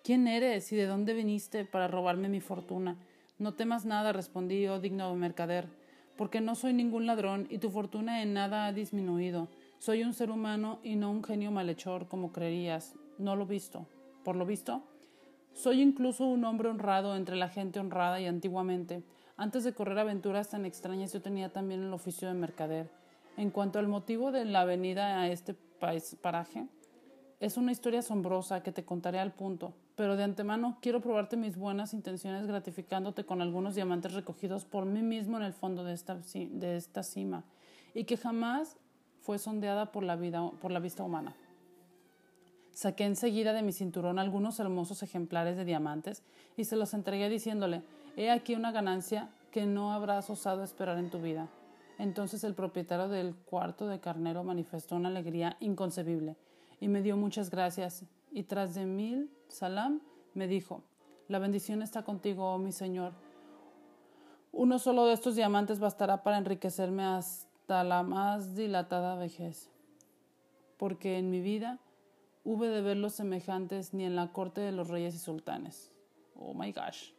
¿Quién 0.02 0.26
eres 0.26 0.72
y 0.72 0.76
de 0.76 0.86
dónde 0.86 1.12
viniste 1.14 1.64
para 1.64 1.86
robarme 1.86 2.28
mi 2.28 2.40
fortuna? 2.40 2.96
No 3.38 3.54
temas 3.54 3.84
nada, 3.84 4.12
respondí, 4.12 4.66
oh 4.66 4.80
digno 4.80 5.14
mercader 5.14 5.68
porque 6.18 6.40
no 6.40 6.56
soy 6.56 6.74
ningún 6.74 7.06
ladrón 7.06 7.46
y 7.48 7.58
tu 7.58 7.70
fortuna 7.70 8.22
en 8.22 8.34
nada 8.34 8.66
ha 8.66 8.72
disminuido. 8.72 9.48
Soy 9.78 10.02
un 10.02 10.12
ser 10.12 10.32
humano 10.32 10.80
y 10.82 10.96
no 10.96 11.12
un 11.12 11.22
genio 11.22 11.52
malhechor 11.52 12.08
como 12.08 12.32
creerías. 12.32 12.96
No 13.18 13.36
lo 13.36 13.46
visto. 13.46 13.86
Por 14.24 14.34
lo 14.34 14.44
visto, 14.44 14.82
soy 15.54 15.80
incluso 15.80 16.26
un 16.26 16.44
hombre 16.44 16.68
honrado 16.68 17.14
entre 17.14 17.36
la 17.36 17.48
gente 17.48 17.78
honrada 17.78 18.20
y 18.20 18.26
antiguamente. 18.26 19.04
Antes 19.36 19.62
de 19.62 19.72
correr 19.72 20.00
aventuras 20.00 20.50
tan 20.50 20.66
extrañas 20.66 21.12
yo 21.12 21.22
tenía 21.22 21.52
también 21.52 21.84
el 21.84 21.92
oficio 21.92 22.26
de 22.26 22.34
mercader. 22.34 22.90
En 23.36 23.50
cuanto 23.50 23.78
al 23.78 23.86
motivo 23.86 24.32
de 24.32 24.44
la 24.44 24.64
venida 24.64 25.20
a 25.20 25.28
este 25.28 25.54
paraje, 26.20 26.66
es 27.38 27.56
una 27.56 27.70
historia 27.70 28.00
asombrosa 28.00 28.64
que 28.64 28.72
te 28.72 28.84
contaré 28.84 29.20
al 29.20 29.32
punto, 29.32 29.72
pero 29.98 30.16
de 30.16 30.22
antemano 30.22 30.78
quiero 30.80 31.00
probarte 31.00 31.36
mis 31.36 31.56
buenas 31.56 31.92
intenciones 31.92 32.46
gratificándote 32.46 33.24
con 33.24 33.42
algunos 33.42 33.74
diamantes 33.74 34.12
recogidos 34.12 34.64
por 34.64 34.84
mí 34.84 35.02
mismo 35.02 35.38
en 35.38 35.42
el 35.42 35.52
fondo 35.52 35.82
de 35.82 35.92
esta, 35.92 36.20
de 36.34 36.76
esta 36.76 37.02
cima 37.02 37.42
y 37.94 38.04
que 38.04 38.16
jamás 38.16 38.76
fue 39.22 39.40
sondeada 39.40 39.90
por 39.90 40.04
la, 40.04 40.14
vida, 40.14 40.52
por 40.60 40.70
la 40.70 40.78
vista 40.78 41.02
humana. 41.02 41.34
Saqué 42.72 43.06
enseguida 43.06 43.52
de 43.52 43.64
mi 43.64 43.72
cinturón 43.72 44.20
algunos 44.20 44.60
hermosos 44.60 45.02
ejemplares 45.02 45.56
de 45.56 45.64
diamantes 45.64 46.22
y 46.56 46.62
se 46.62 46.76
los 46.76 46.94
entregué 46.94 47.28
diciéndole, 47.28 47.82
he 48.16 48.30
aquí 48.30 48.54
una 48.54 48.70
ganancia 48.70 49.30
que 49.50 49.66
no 49.66 49.92
habrás 49.92 50.30
osado 50.30 50.62
esperar 50.62 50.98
en 50.98 51.10
tu 51.10 51.20
vida. 51.20 51.48
Entonces 51.98 52.44
el 52.44 52.54
propietario 52.54 53.08
del 53.08 53.34
cuarto 53.34 53.88
de 53.88 53.98
carnero 53.98 54.44
manifestó 54.44 54.94
una 54.94 55.08
alegría 55.08 55.56
inconcebible 55.58 56.36
y 56.80 56.86
me 56.86 57.02
dio 57.02 57.16
muchas 57.16 57.50
gracias. 57.50 58.04
Y 58.30 58.44
tras 58.44 58.74
de 58.74 58.84
mil 58.84 59.30
salam 59.48 60.00
me 60.34 60.46
dijo, 60.46 60.82
la 61.28 61.38
bendición 61.38 61.82
está 61.82 62.04
contigo, 62.04 62.54
oh 62.54 62.58
mi 62.58 62.72
Señor. 62.72 63.12
Uno 64.52 64.78
solo 64.78 65.06
de 65.06 65.12
estos 65.12 65.36
diamantes 65.36 65.78
bastará 65.78 66.22
para 66.22 66.38
enriquecerme 66.38 67.04
hasta 67.04 67.84
la 67.84 68.02
más 68.02 68.54
dilatada 68.54 69.14
vejez, 69.16 69.70
porque 70.78 71.18
en 71.18 71.30
mi 71.30 71.40
vida 71.40 71.78
hube 72.44 72.68
de 72.68 72.80
verlos 72.80 73.14
semejantes 73.14 73.92
ni 73.92 74.04
en 74.04 74.16
la 74.16 74.32
corte 74.32 74.60
de 74.60 74.72
los 74.72 74.88
reyes 74.88 75.14
y 75.14 75.18
sultanes. 75.18 75.92
Oh 76.34 76.54
my 76.54 76.72
gosh. 76.72 77.12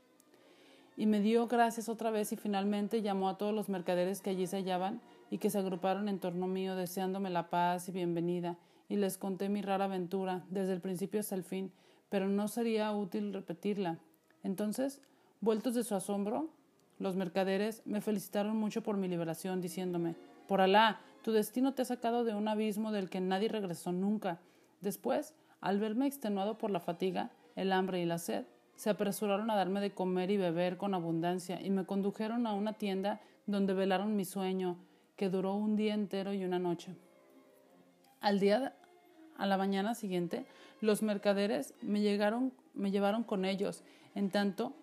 Y 0.98 1.06
me 1.06 1.22
dio 1.22 1.48
gracias 1.48 1.88
otra 1.88 2.12
vez 2.12 2.34
y 2.34 2.36
finalmente 2.36 3.02
llamó 3.02 3.30
a 3.30 3.38
todos 3.38 3.54
los 3.54 3.70
mercaderes 3.70 4.22
que 4.22 4.32
allí 4.32 4.48
se 4.48 4.58
hallaban 4.58 5.02
y 5.30 5.38
que 5.38 5.50
se 5.50 5.60
agruparon 5.60 6.10
en 6.10 6.20
torno 6.20 6.48
mío 6.48 6.76
deseándome 6.76 7.30
la 7.30 7.50
paz 7.50 7.88
y 7.88 7.92
bienvenida 7.92 8.58
y 8.90 8.98
les 8.98 9.18
conté 9.18 9.48
mi 9.48 9.62
rara 9.62 9.86
aventura, 9.86 10.44
desde 10.50 10.74
el 10.74 10.82
principio 10.82 11.20
hasta 11.20 11.36
el 11.36 11.44
fin, 11.44 11.72
pero 12.10 12.28
no 12.28 12.48
sería 12.48 12.92
útil 12.92 13.32
repetirla. 13.32 14.00
Entonces, 14.44 15.00
vueltos 15.42 15.76
de 15.76 15.84
su 15.84 15.96
asombro, 15.96 16.50
los 16.98 17.16
mercaderes 17.16 17.82
me 17.86 18.02
felicitaron 18.02 18.58
mucho 18.58 18.84
por 18.84 18.98
mi 18.98 19.08
liberación, 19.08 19.62
diciéndome 19.62 20.16
Por 20.48 20.60
Alá, 20.60 21.00
tu 21.24 21.32
destino 21.32 21.74
te 21.74 21.84
ha 21.84 21.86
sacado 21.86 22.24
de 22.24 22.34
un 22.34 22.48
abismo 22.48 22.92
del 22.92 23.10
que 23.10 23.22
nadie 23.22 23.48
regresó 23.48 23.92
nunca. 23.92 24.40
Después, 24.82 25.36
al 25.62 25.80
verme 25.80 26.08
extenuado 26.08 26.58
por 26.58 26.72
la 26.72 26.80
fatiga, 26.80 27.30
el 27.56 27.72
hambre 27.72 28.02
y 28.02 28.06
la 28.06 28.18
sed, 28.18 28.46
se 28.76 28.90
apresuraron 28.90 29.52
a 29.52 29.56
darme 29.56 29.82
de 29.82 29.92
comer 29.92 30.32
y 30.32 30.38
beber 30.38 30.78
con 30.78 30.94
abundancia 30.94 31.62
y 31.62 31.70
me 31.70 31.86
condujeron 31.86 32.48
a 32.48 32.54
una 32.54 32.74
tienda 32.74 33.20
donde 33.46 33.74
velaron 33.74 34.16
mi 34.16 34.26
sueño, 34.26 34.78
que 35.18 35.30
duró 35.30 35.54
un 35.54 35.76
día 35.76 35.94
entero 35.94 36.34
y 36.34 36.46
una 36.46 36.60
noche. 36.60 36.96
Al 38.22 38.40
día 38.40 38.74
a 39.40 39.48
la 39.48 39.58
mañana 39.58 39.96
siguiente, 39.96 40.46
los 40.82 41.02
mercaderes 41.02 41.74
me, 41.82 42.02
llegaron, 42.02 42.54
me 42.74 42.92
llevaron 42.92 43.24
con 43.24 43.46
ellos, 43.46 43.84
en 44.14 44.30
tanto, 44.30 44.74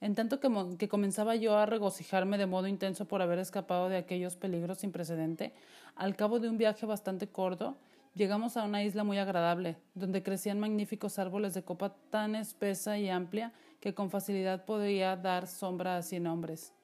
en 0.00 0.14
tanto 0.14 0.38
que, 0.40 0.88
comenzaba 0.88 1.34
yo 1.34 1.56
a 1.56 1.66
regocijarme 1.66 2.38
de 2.38 2.46
modo 2.46 2.66
intenso 2.66 3.06
por 3.06 3.22
haber 3.22 3.38
escapado 3.38 3.88
de 3.88 3.96
aquellos 3.96 4.36
peligros 4.36 4.78
sin 4.78 4.92
precedente, 4.92 5.52
al 5.96 6.16
cabo 6.16 6.38
de 6.38 6.48
un 6.48 6.58
viaje 6.58 6.86
bastante 6.86 7.26
corto, 7.26 7.78
llegamos 8.14 8.56
a 8.56 8.64
una 8.64 8.84
isla 8.84 9.04
muy 9.04 9.18
agradable, 9.18 9.76
donde 9.94 10.22
crecían 10.22 10.60
magníficos 10.60 11.18
árboles 11.18 11.54
de 11.54 11.64
copa 11.64 11.94
tan 12.10 12.34
espesa 12.34 12.98
y 12.98 13.08
amplia 13.08 13.52
que 13.80 13.94
con 13.94 14.10
facilidad 14.10 14.64
podía 14.64 15.16
dar 15.16 15.46
sombra 15.46 15.96
a 15.96 16.02
cien 16.02 16.26
hombres. 16.26 16.74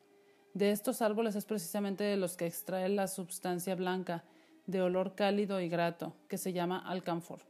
De 0.55 0.71
estos 0.71 1.03
árboles 1.03 1.35
es 1.35 1.45
precisamente 1.45 2.05
de 2.05 2.17
los 2.17 2.37
que 2.37 2.47
extrae 2.47 2.89
la 2.89 3.09
substancia 3.09 3.75
blanca, 3.75 4.25
de 4.67 4.83
olor 4.83 5.15
cálido 5.15 5.61
y 5.61 5.69
grato, 5.69 6.15
que 6.29 6.39
se 6.39 6.53
llama 6.53 6.79
alcanfor. 6.79 7.41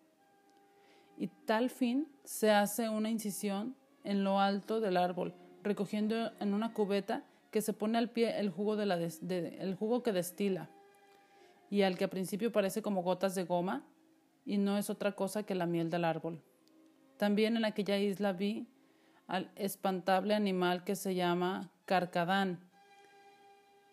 Y 1.16 1.28
tal 1.28 1.70
fin 1.70 2.08
se 2.24 2.50
hace 2.50 2.88
una 2.88 3.10
incisión 3.10 3.76
en 4.02 4.24
lo 4.24 4.40
alto 4.40 4.80
del 4.80 4.96
árbol, 4.96 5.34
recogiendo 5.62 6.32
en 6.40 6.54
una 6.54 6.72
cubeta 6.72 7.24
que 7.50 7.62
se 7.62 7.72
pone 7.72 7.98
al 7.98 8.10
pie 8.10 8.38
el 8.40 8.50
jugo, 8.50 8.76
de 8.76 8.86
la 8.86 8.96
el 8.96 9.76
jugo 9.76 10.02
que 10.02 10.12
destila, 10.12 10.68
y 11.70 11.82
al 11.82 11.96
que 11.96 12.04
a 12.04 12.10
principio 12.10 12.52
parece 12.52 12.82
como 12.82 13.02
gotas 13.02 13.34
de 13.34 13.44
goma, 13.44 13.84
y 14.44 14.58
no 14.58 14.76
es 14.76 14.90
otra 14.90 15.12
cosa 15.12 15.44
que 15.44 15.54
la 15.54 15.66
miel 15.66 15.90
del 15.90 16.04
árbol. 16.04 16.42
También 17.16 17.56
en 17.56 17.64
aquella 17.64 17.96
isla 17.98 18.32
vi 18.32 18.66
al 19.26 19.50
espantable 19.56 20.34
animal 20.34 20.84
que 20.84 20.96
se 20.96 21.14
llama 21.14 21.70
carcadán, 21.86 22.60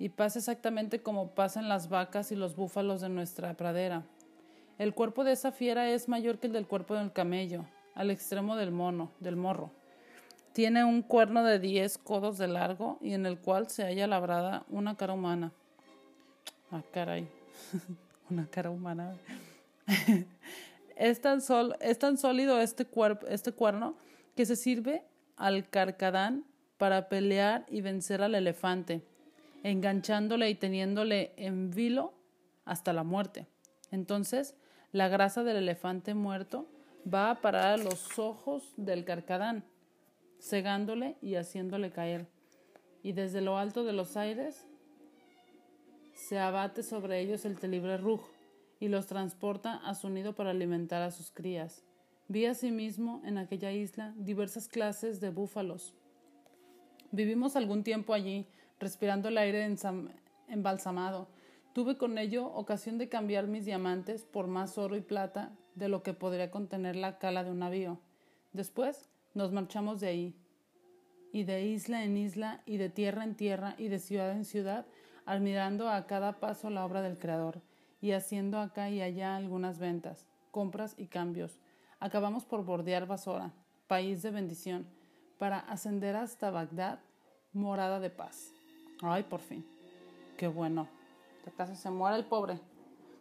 y 0.01 0.09
pasa 0.09 0.39
exactamente 0.39 1.03
como 1.03 1.35
pasan 1.35 1.69
las 1.69 1.87
vacas 1.87 2.31
y 2.31 2.35
los 2.35 2.55
búfalos 2.55 3.01
de 3.01 3.09
nuestra 3.09 3.53
pradera. 3.53 4.03
El 4.79 4.95
cuerpo 4.95 5.23
de 5.23 5.33
esa 5.33 5.51
fiera 5.51 5.91
es 5.91 6.09
mayor 6.09 6.39
que 6.39 6.47
el 6.47 6.53
del 6.53 6.65
cuerpo 6.65 6.95
del 6.95 7.13
camello, 7.13 7.65
al 7.93 8.09
extremo 8.09 8.55
del 8.55 8.71
mono, 8.71 9.11
del 9.19 9.35
morro. 9.35 9.69
Tiene 10.53 10.83
un 10.83 11.03
cuerno 11.03 11.43
de 11.43 11.59
diez 11.59 11.99
codos 11.99 12.39
de 12.39 12.47
largo 12.47 12.97
y 12.99 13.13
en 13.13 13.27
el 13.27 13.37
cual 13.37 13.69
se 13.69 13.83
halla 13.83 14.07
labrada 14.07 14.65
una 14.69 14.97
cara 14.97 15.13
humana. 15.13 15.51
Ah, 16.71 16.81
caray. 16.91 17.27
una 18.31 18.47
cara 18.47 18.71
humana. 18.71 19.13
es, 20.95 21.21
tan 21.21 21.41
sol, 21.41 21.75
es 21.79 21.99
tan 21.99 22.17
sólido 22.17 22.59
este, 22.59 22.87
este 23.27 23.51
cuerno 23.51 23.95
que 24.35 24.47
se 24.47 24.55
sirve 24.55 25.03
al 25.37 25.69
carcadán 25.69 26.43
para 26.79 27.07
pelear 27.07 27.67
y 27.69 27.81
vencer 27.81 28.23
al 28.23 28.33
elefante 28.33 29.03
enganchándole 29.63 30.49
y 30.49 30.55
teniéndole 30.55 31.33
en 31.37 31.71
vilo 31.71 32.13
hasta 32.65 32.93
la 32.93 33.03
muerte. 33.03 33.47
Entonces, 33.91 34.55
la 34.91 35.07
grasa 35.07 35.43
del 35.43 35.57
elefante 35.57 36.13
muerto 36.13 36.67
va 37.11 37.31
a 37.31 37.41
parar 37.41 37.79
a 37.79 37.83
los 37.83 38.19
ojos 38.19 38.73
del 38.77 39.05
carcadán, 39.05 39.65
cegándole 40.39 41.17
y 41.21 41.35
haciéndole 41.35 41.91
caer. 41.91 42.27
Y 43.03 43.13
desde 43.13 43.41
lo 43.41 43.57
alto 43.57 43.83
de 43.83 43.93
los 43.93 44.17
aires 44.17 44.67
se 46.13 46.39
abate 46.39 46.83
sobre 46.83 47.19
ellos 47.19 47.45
el 47.45 47.59
telibre 47.59 47.97
ruj 47.97 48.21
y 48.79 48.87
los 48.87 49.07
transporta 49.07 49.75
a 49.75 49.95
su 49.95 50.09
nido 50.09 50.35
para 50.35 50.51
alimentar 50.51 51.01
a 51.01 51.11
sus 51.11 51.31
crías. 51.31 51.83
Vi 52.27 52.45
asimismo 52.45 53.21
en 53.25 53.37
aquella 53.37 53.71
isla 53.71 54.13
diversas 54.17 54.67
clases 54.67 55.19
de 55.19 55.29
búfalos. 55.29 55.93
Vivimos 57.11 57.55
algún 57.55 57.83
tiempo 57.83 58.13
allí, 58.13 58.47
respirando 58.81 59.29
el 59.29 59.37
aire 59.37 59.73
embalsamado. 60.49 61.29
Tuve 61.73 61.97
con 61.97 62.17
ello 62.17 62.47
ocasión 62.47 62.97
de 62.97 63.07
cambiar 63.07 63.47
mis 63.47 63.63
diamantes 63.63 64.25
por 64.25 64.47
más 64.47 64.77
oro 64.77 64.97
y 64.97 65.01
plata 65.01 65.51
de 65.75 65.87
lo 65.87 66.03
que 66.03 66.13
podría 66.13 66.51
contener 66.51 66.97
la 66.97 67.17
cala 67.17 67.45
de 67.45 67.51
un 67.51 67.59
navío. 67.59 67.99
Después 68.51 69.07
nos 69.33 69.53
marchamos 69.53 70.01
de 70.01 70.07
ahí, 70.07 70.35
y 71.31 71.43
de 71.43 71.63
isla 71.63 72.03
en 72.03 72.17
isla, 72.17 72.61
y 72.65 72.75
de 72.75 72.89
tierra 72.89 73.23
en 73.23 73.35
tierra, 73.35 73.75
y 73.77 73.87
de 73.87 73.99
ciudad 73.99 74.31
en 74.31 74.43
ciudad, 74.43 74.85
admirando 75.25 75.87
a 75.89 76.05
cada 76.07 76.39
paso 76.41 76.69
la 76.69 76.83
obra 76.83 77.01
del 77.01 77.17
Creador, 77.17 77.61
y 78.01 78.11
haciendo 78.11 78.59
acá 78.59 78.89
y 78.89 79.01
allá 79.01 79.37
algunas 79.37 79.79
ventas, 79.79 80.27
compras 80.49 80.95
y 80.97 81.05
cambios. 81.05 81.61
Acabamos 81.99 82.43
por 82.43 82.65
bordear 82.65 83.05
Basora, 83.05 83.53
país 83.87 84.21
de 84.23 84.31
bendición, 84.31 84.87
para 85.37 85.59
ascender 85.59 86.17
hasta 86.17 86.51
Bagdad, 86.51 86.99
morada 87.53 88.01
de 88.01 88.09
paz. 88.09 88.51
Ay, 89.01 89.23
por 89.23 89.39
fin. 89.39 89.65
Qué 90.37 90.47
bueno. 90.47 90.87
Ya 91.45 91.51
casi 91.51 91.75
se 91.75 91.89
muere 91.89 92.17
el 92.17 92.25
pobre. 92.25 92.59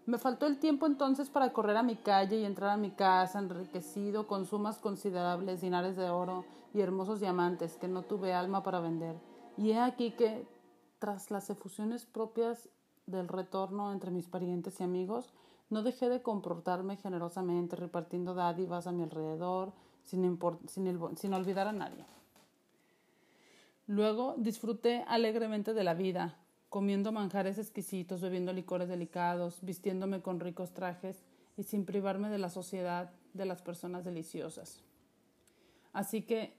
Me 0.07 0.19
faltó 0.19 0.47
el 0.47 0.59
tiempo 0.59 0.87
entonces 0.87 1.31
para 1.31 1.53
correr 1.53 1.77
a 1.77 1.83
mi 1.83 1.97
calle 1.97 2.41
y 2.41 2.45
entrar 2.45 2.71
a 2.71 2.77
mi 2.77 2.91
casa 2.91 3.39
enriquecido 3.39 4.27
con 4.27 4.47
sumas 4.47 4.79
considerables, 4.79 5.61
dinares 5.61 5.97
de 5.97 6.11
oro 6.11 6.45
y 6.75 6.81
hermosos 6.81 7.21
diamantes 7.21 7.77
que 7.77 7.89
no 7.89 8.03
tuve 8.03 8.33
alma 8.33 8.63
para 8.63 8.81
vender. 8.81 9.17
Y 9.57 9.71
he 9.71 9.79
aquí 9.79 10.13
que, 10.13 10.47
tras 10.99 11.31
las 11.31 11.49
efusiones 11.51 12.07
propias 12.07 12.69
del 13.07 13.29
retorno 13.29 13.93
entre 13.93 14.11
mis 14.11 14.27
parientes 14.27 14.81
y 14.81 14.85
amigos, 14.85 15.33
no 15.69 15.83
dejé 15.83 16.09
de 16.09 16.23
comportarme 16.23 16.97
generosamente, 16.97 17.77
repartiendo 17.77 18.35
dádivas 18.35 18.87
a 18.87 18.93
mi 18.93 19.03
alrededor, 19.03 19.73
sin, 20.03 20.39
sin, 20.67 21.17
sin 21.17 21.35
olvidar 21.35 21.69
a 21.69 21.73
nadie. 21.73 22.05
Luego 23.91 24.37
disfruté 24.39 25.05
alegremente 25.09 25.75
de 25.75 25.83
la 25.83 25.95
vida, 25.95 26.37
comiendo 26.69 27.11
manjares 27.11 27.59
exquisitos, 27.59 28.21
bebiendo 28.21 28.53
licores 28.53 28.89
delicados, 28.89 29.59
vistiéndome 29.63 30.23
con 30.23 30.39
ricos 30.39 30.73
trajes 30.73 31.25
y 31.57 31.65
sin 31.65 31.85
privarme 31.85 32.29
de 32.29 32.39
la 32.39 32.51
sociedad 32.51 33.11
de 33.35 33.47
las 33.47 33.63
personas 33.63 34.05
deliciosas. 34.05 34.85
Así 35.93 36.23
que 36.23 36.55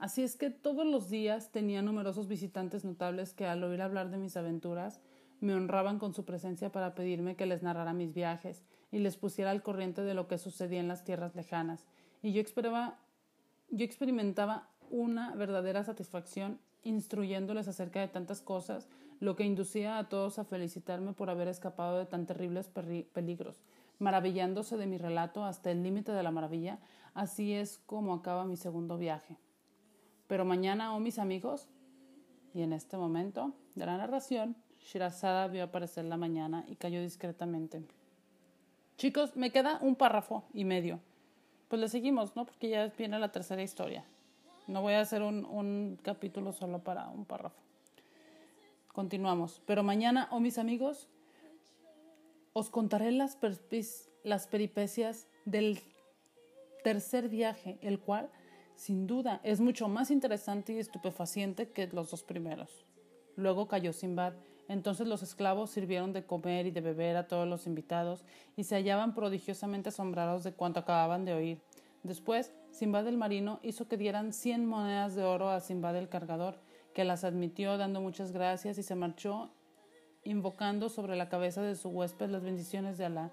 Así 0.00 0.24
es 0.24 0.34
que 0.34 0.50
todos 0.50 0.84
los 0.84 1.08
días 1.08 1.52
tenía 1.52 1.80
numerosos 1.80 2.26
visitantes 2.26 2.84
notables 2.84 3.34
que 3.34 3.46
al 3.46 3.62
oír 3.62 3.82
hablar 3.82 4.10
de 4.10 4.18
mis 4.18 4.36
aventuras 4.36 5.00
me 5.38 5.54
honraban 5.54 6.00
con 6.00 6.12
su 6.12 6.24
presencia 6.24 6.72
para 6.72 6.96
pedirme 6.96 7.36
que 7.36 7.46
les 7.46 7.62
narrara 7.62 7.92
mis 7.92 8.14
viajes 8.14 8.64
y 8.90 8.98
les 8.98 9.16
pusiera 9.16 9.52
al 9.52 9.62
corriente 9.62 10.02
de 10.02 10.14
lo 10.14 10.26
que 10.26 10.38
sucedía 10.38 10.80
en 10.80 10.88
las 10.88 11.04
tierras 11.04 11.36
lejanas. 11.36 11.86
Y 12.20 12.32
yo, 12.32 12.42
yo 12.42 13.84
experimentaba 13.84 14.68
una 14.90 15.34
verdadera 15.34 15.84
satisfacción 15.84 16.58
instruyéndoles 16.82 17.68
acerca 17.68 18.00
de 18.00 18.08
tantas 18.08 18.40
cosas, 18.40 18.88
lo 19.20 19.36
que 19.36 19.44
inducía 19.44 19.98
a 19.98 20.08
todos 20.08 20.38
a 20.38 20.44
felicitarme 20.44 21.12
por 21.12 21.30
haber 21.30 21.48
escapado 21.48 21.98
de 21.98 22.06
tan 22.06 22.26
terribles 22.26 22.68
peligros, 22.68 23.60
maravillándose 23.98 24.76
de 24.76 24.86
mi 24.86 24.96
relato 24.96 25.44
hasta 25.44 25.70
el 25.70 25.82
límite 25.82 26.12
de 26.12 26.22
la 26.22 26.30
maravilla, 26.30 26.78
así 27.14 27.52
es 27.52 27.78
como 27.86 28.14
acaba 28.14 28.44
mi 28.44 28.56
segundo 28.56 28.96
viaje. 28.96 29.36
Pero 30.28 30.44
mañana, 30.44 30.94
oh 30.94 31.00
mis 31.00 31.18
amigos, 31.18 31.68
y 32.54 32.62
en 32.62 32.72
este 32.72 32.96
momento 32.96 33.52
de 33.74 33.86
la 33.86 33.96
narración, 33.96 34.56
Shirazada 34.80 35.48
vio 35.48 35.64
aparecer 35.64 36.04
la 36.04 36.16
mañana 36.16 36.64
y 36.68 36.76
cayó 36.76 37.02
discretamente. 37.02 37.82
Chicos, 38.96 39.36
me 39.36 39.50
queda 39.50 39.78
un 39.82 39.96
párrafo 39.96 40.44
y 40.54 40.64
medio. 40.64 41.00
Pues 41.68 41.80
le 41.80 41.88
seguimos, 41.88 42.34
¿no? 42.36 42.46
Porque 42.46 42.70
ya 42.70 42.86
viene 42.96 43.18
la 43.18 43.30
tercera 43.30 43.62
historia. 43.62 44.04
No 44.68 44.82
voy 44.82 44.92
a 44.92 45.00
hacer 45.00 45.22
un, 45.22 45.98
capítulo 46.02 46.52
solo 46.52 46.80
para 46.80 47.08
un 47.08 47.24
párrafo. 47.24 47.56
Continuamos. 48.92 49.62
Pero 49.66 49.82
mañana, 49.82 50.28
oh 50.30 50.40
mis 50.40 50.58
amigos, 50.58 51.08
os 52.52 52.68
contaré 52.68 53.10
las, 53.10 53.38
las 54.24 54.46
peripecias 54.46 55.26
del 55.46 55.80
tercer 56.84 57.30
viaje, 57.30 57.78
el 57.80 57.98
cual, 57.98 58.28
sin 58.76 59.06
duda, 59.06 59.40
es 59.42 59.58
mucho 59.58 59.88
más 59.88 60.10
interesante 60.10 60.74
y 60.74 60.78
estupefaciente 60.78 61.70
que 61.70 61.86
los 61.86 62.10
dos 62.10 62.22
primeros. 62.22 62.84
Luego 63.36 63.68
cayó 63.68 63.94
Simbad. 63.94 64.34
Entonces 64.68 65.06
los 65.06 65.22
esclavos 65.22 65.70
sirvieron 65.70 66.12
de 66.12 66.26
comer 66.26 66.66
y 66.66 66.70
de 66.70 66.82
beber 66.82 67.16
a 67.16 67.26
todos 67.26 67.48
los 67.48 67.66
invitados 67.66 68.22
y 68.54 68.64
se 68.64 68.74
hallaban 68.74 69.14
prodigiosamente 69.14 69.88
asombrados 69.88 70.44
de 70.44 70.52
cuanto 70.52 70.80
acababan 70.80 71.24
de 71.24 71.32
oír. 71.32 71.62
Después 72.02 72.52
Simbad 72.70 73.06
el 73.08 73.16
marino 73.16 73.60
hizo 73.62 73.88
que 73.88 73.96
dieran 73.96 74.32
cien 74.32 74.66
monedas 74.66 75.14
de 75.14 75.24
oro 75.24 75.50
a 75.50 75.60
Simbad 75.60 75.96
el 75.96 76.08
cargador, 76.08 76.60
que 76.94 77.04
las 77.04 77.24
admitió 77.24 77.76
dando 77.76 78.00
muchas 78.00 78.32
gracias 78.32 78.78
y 78.78 78.82
se 78.82 78.94
marchó 78.94 79.50
invocando 80.24 80.88
sobre 80.88 81.16
la 81.16 81.28
cabeza 81.28 81.62
de 81.62 81.74
su 81.74 81.88
huésped 81.88 82.28
las 82.28 82.42
bendiciones 82.42 82.98
de 82.98 83.06
Alá, 83.06 83.32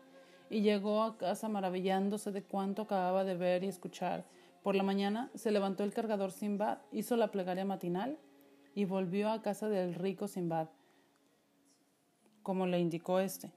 y 0.49 0.61
llegó 0.61 1.03
a 1.03 1.17
casa 1.17 1.49
maravillándose 1.49 2.31
de 2.31 2.43
cuanto 2.43 2.83
acababa 2.83 3.23
de 3.23 3.35
ver 3.35 3.63
y 3.63 3.67
escuchar. 3.67 4.25
Por 4.63 4.75
la 4.75 4.83
mañana 4.83 5.29
se 5.35 5.51
levantó 5.51 5.83
el 5.83 5.93
cargador 5.93 6.31
Simbad, 6.31 6.79
hizo 6.91 7.17
la 7.17 7.31
plegaria 7.31 7.65
matinal 7.65 8.17
y 8.73 8.85
volvió 8.85 9.29
a 9.29 9.41
casa 9.41 9.69
del 9.69 9.95
rico 9.95 10.27
Simbad, 10.27 10.67
como 12.43 12.67
le 12.67 12.79
indicó 12.79 13.19
éste, 13.19 13.51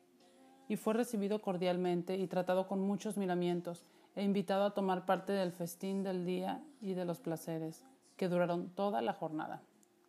y 0.68 0.76
fue 0.76 0.94
recibido 0.94 1.40
cordialmente 1.40 2.16
y 2.16 2.26
tratado 2.26 2.66
con 2.66 2.80
muchos 2.80 3.16
miramientos, 3.16 3.84
e 4.18 4.24
invitado 4.24 4.64
a 4.64 4.74
tomar 4.74 5.06
parte 5.06 5.32
del 5.32 5.52
festín 5.52 6.02
del 6.02 6.26
día 6.26 6.60
y 6.80 6.94
de 6.94 7.04
los 7.04 7.20
placeres, 7.20 7.84
que 8.16 8.28
duraron 8.28 8.68
toda 8.70 9.00
la 9.00 9.12
jornada. 9.12 9.62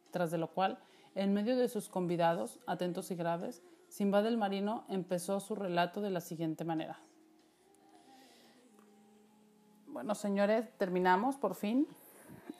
Tras 0.09 0.31
de 0.31 0.39
lo 0.39 0.47
cual, 0.47 0.79
en 1.13 1.31
medio 1.31 1.55
de 1.55 1.69
sus 1.69 1.89
convidados, 1.89 2.59
atentos 2.65 3.11
y 3.11 3.15
graves, 3.15 3.61
Simbad 3.87 4.25
el 4.25 4.37
marino 4.37 4.83
empezó 4.87 5.39
su 5.39 5.53
relato 5.53 6.01
de 6.01 6.09
la 6.09 6.21
siguiente 6.21 6.63
manera. 6.63 6.99
Bueno, 9.87 10.15
señores, 10.15 10.67
terminamos 10.77 11.35
por 11.37 11.53
fin. 11.53 11.87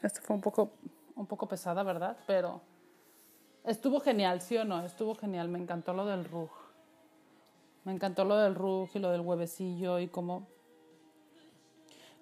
Este 0.04 0.22
fue 0.22 0.36
un 0.36 0.42
poco, 0.42 0.72
un 1.16 1.26
poco 1.26 1.48
pesada, 1.48 1.82
¿verdad? 1.82 2.16
Pero 2.28 2.62
estuvo 3.64 4.00
genial, 4.00 4.42
¿sí 4.42 4.56
o 4.58 4.66
no? 4.66 4.84
Estuvo 4.84 5.16
genial. 5.16 5.50
Me 5.50 5.58
encantó 5.58 5.94
lo 5.94 6.06
del 6.06 6.26
Rug. 6.26 6.50
Me 7.86 7.92
encantó 7.92 8.24
lo 8.24 8.36
del 8.38 8.54
rug 8.54 8.90
y 8.94 9.00
lo 9.00 9.10
del 9.10 9.22
huevecillo 9.22 10.00
y 10.00 10.10
cómo, 10.10 10.48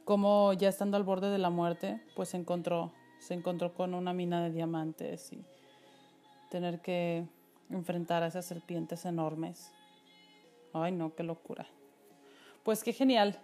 cómo 0.07 0.53
ya 0.53 0.69
estando 0.69 0.95
al 0.95 1.03
borde 1.03 1.29
de 1.29 1.37
la 1.37 1.49
muerte, 1.49 2.01
pues 2.15 2.29
se 2.29 2.37
encontró, 2.37 2.93
se 3.19 3.33
encontró 3.33 3.73
con 3.73 3.93
una 3.93 4.13
mina 4.13 4.41
de 4.41 4.51
diamantes 4.51 5.33
y 5.33 5.43
tener 6.49 6.79
que 6.79 7.27
enfrentar 7.69 8.23
a 8.23 8.27
esas 8.27 8.45
serpientes 8.45 9.03
enormes. 9.03 9.69
Ay, 10.71 10.93
no, 10.93 11.13
qué 11.13 11.23
locura. 11.23 11.67
Pues 12.63 12.85
qué 12.85 12.93
genial. 12.93 13.37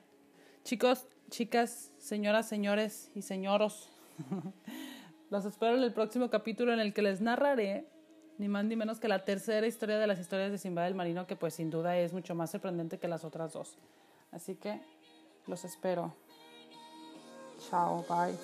Chicos, 0.63 1.05
chicas, 1.29 1.91
señoras, 1.97 2.47
señores 2.47 3.11
y 3.13 3.23
señoros. 3.23 3.89
Los 5.29 5.43
espero 5.43 5.75
en 5.75 5.83
el 5.83 5.91
próximo 5.91 6.29
capítulo 6.29 6.71
en 6.71 6.79
el 6.79 6.93
que 6.93 7.01
les 7.01 7.19
narraré 7.19 7.89
ni 8.37 8.47
más 8.47 8.63
ni 8.63 8.77
menos 8.77 9.01
que 9.01 9.09
la 9.09 9.25
tercera 9.25 9.67
historia 9.67 9.99
de 9.99 10.07
las 10.07 10.17
historias 10.17 10.49
de 10.49 10.57
Simba 10.57 10.85
del 10.85 10.95
Marino, 10.95 11.27
que 11.27 11.35
pues 11.35 11.55
sin 11.55 11.69
duda 11.69 11.97
es 11.97 12.13
mucho 12.13 12.35
más 12.35 12.51
sorprendente 12.51 12.99
que 12.99 13.09
las 13.09 13.25
otras 13.25 13.51
dos. 13.51 13.77
Así 14.31 14.55
que 14.55 14.79
los 15.45 15.65
espero. 15.65 16.15
Ciao, 17.69 18.03
bye. 18.07 18.37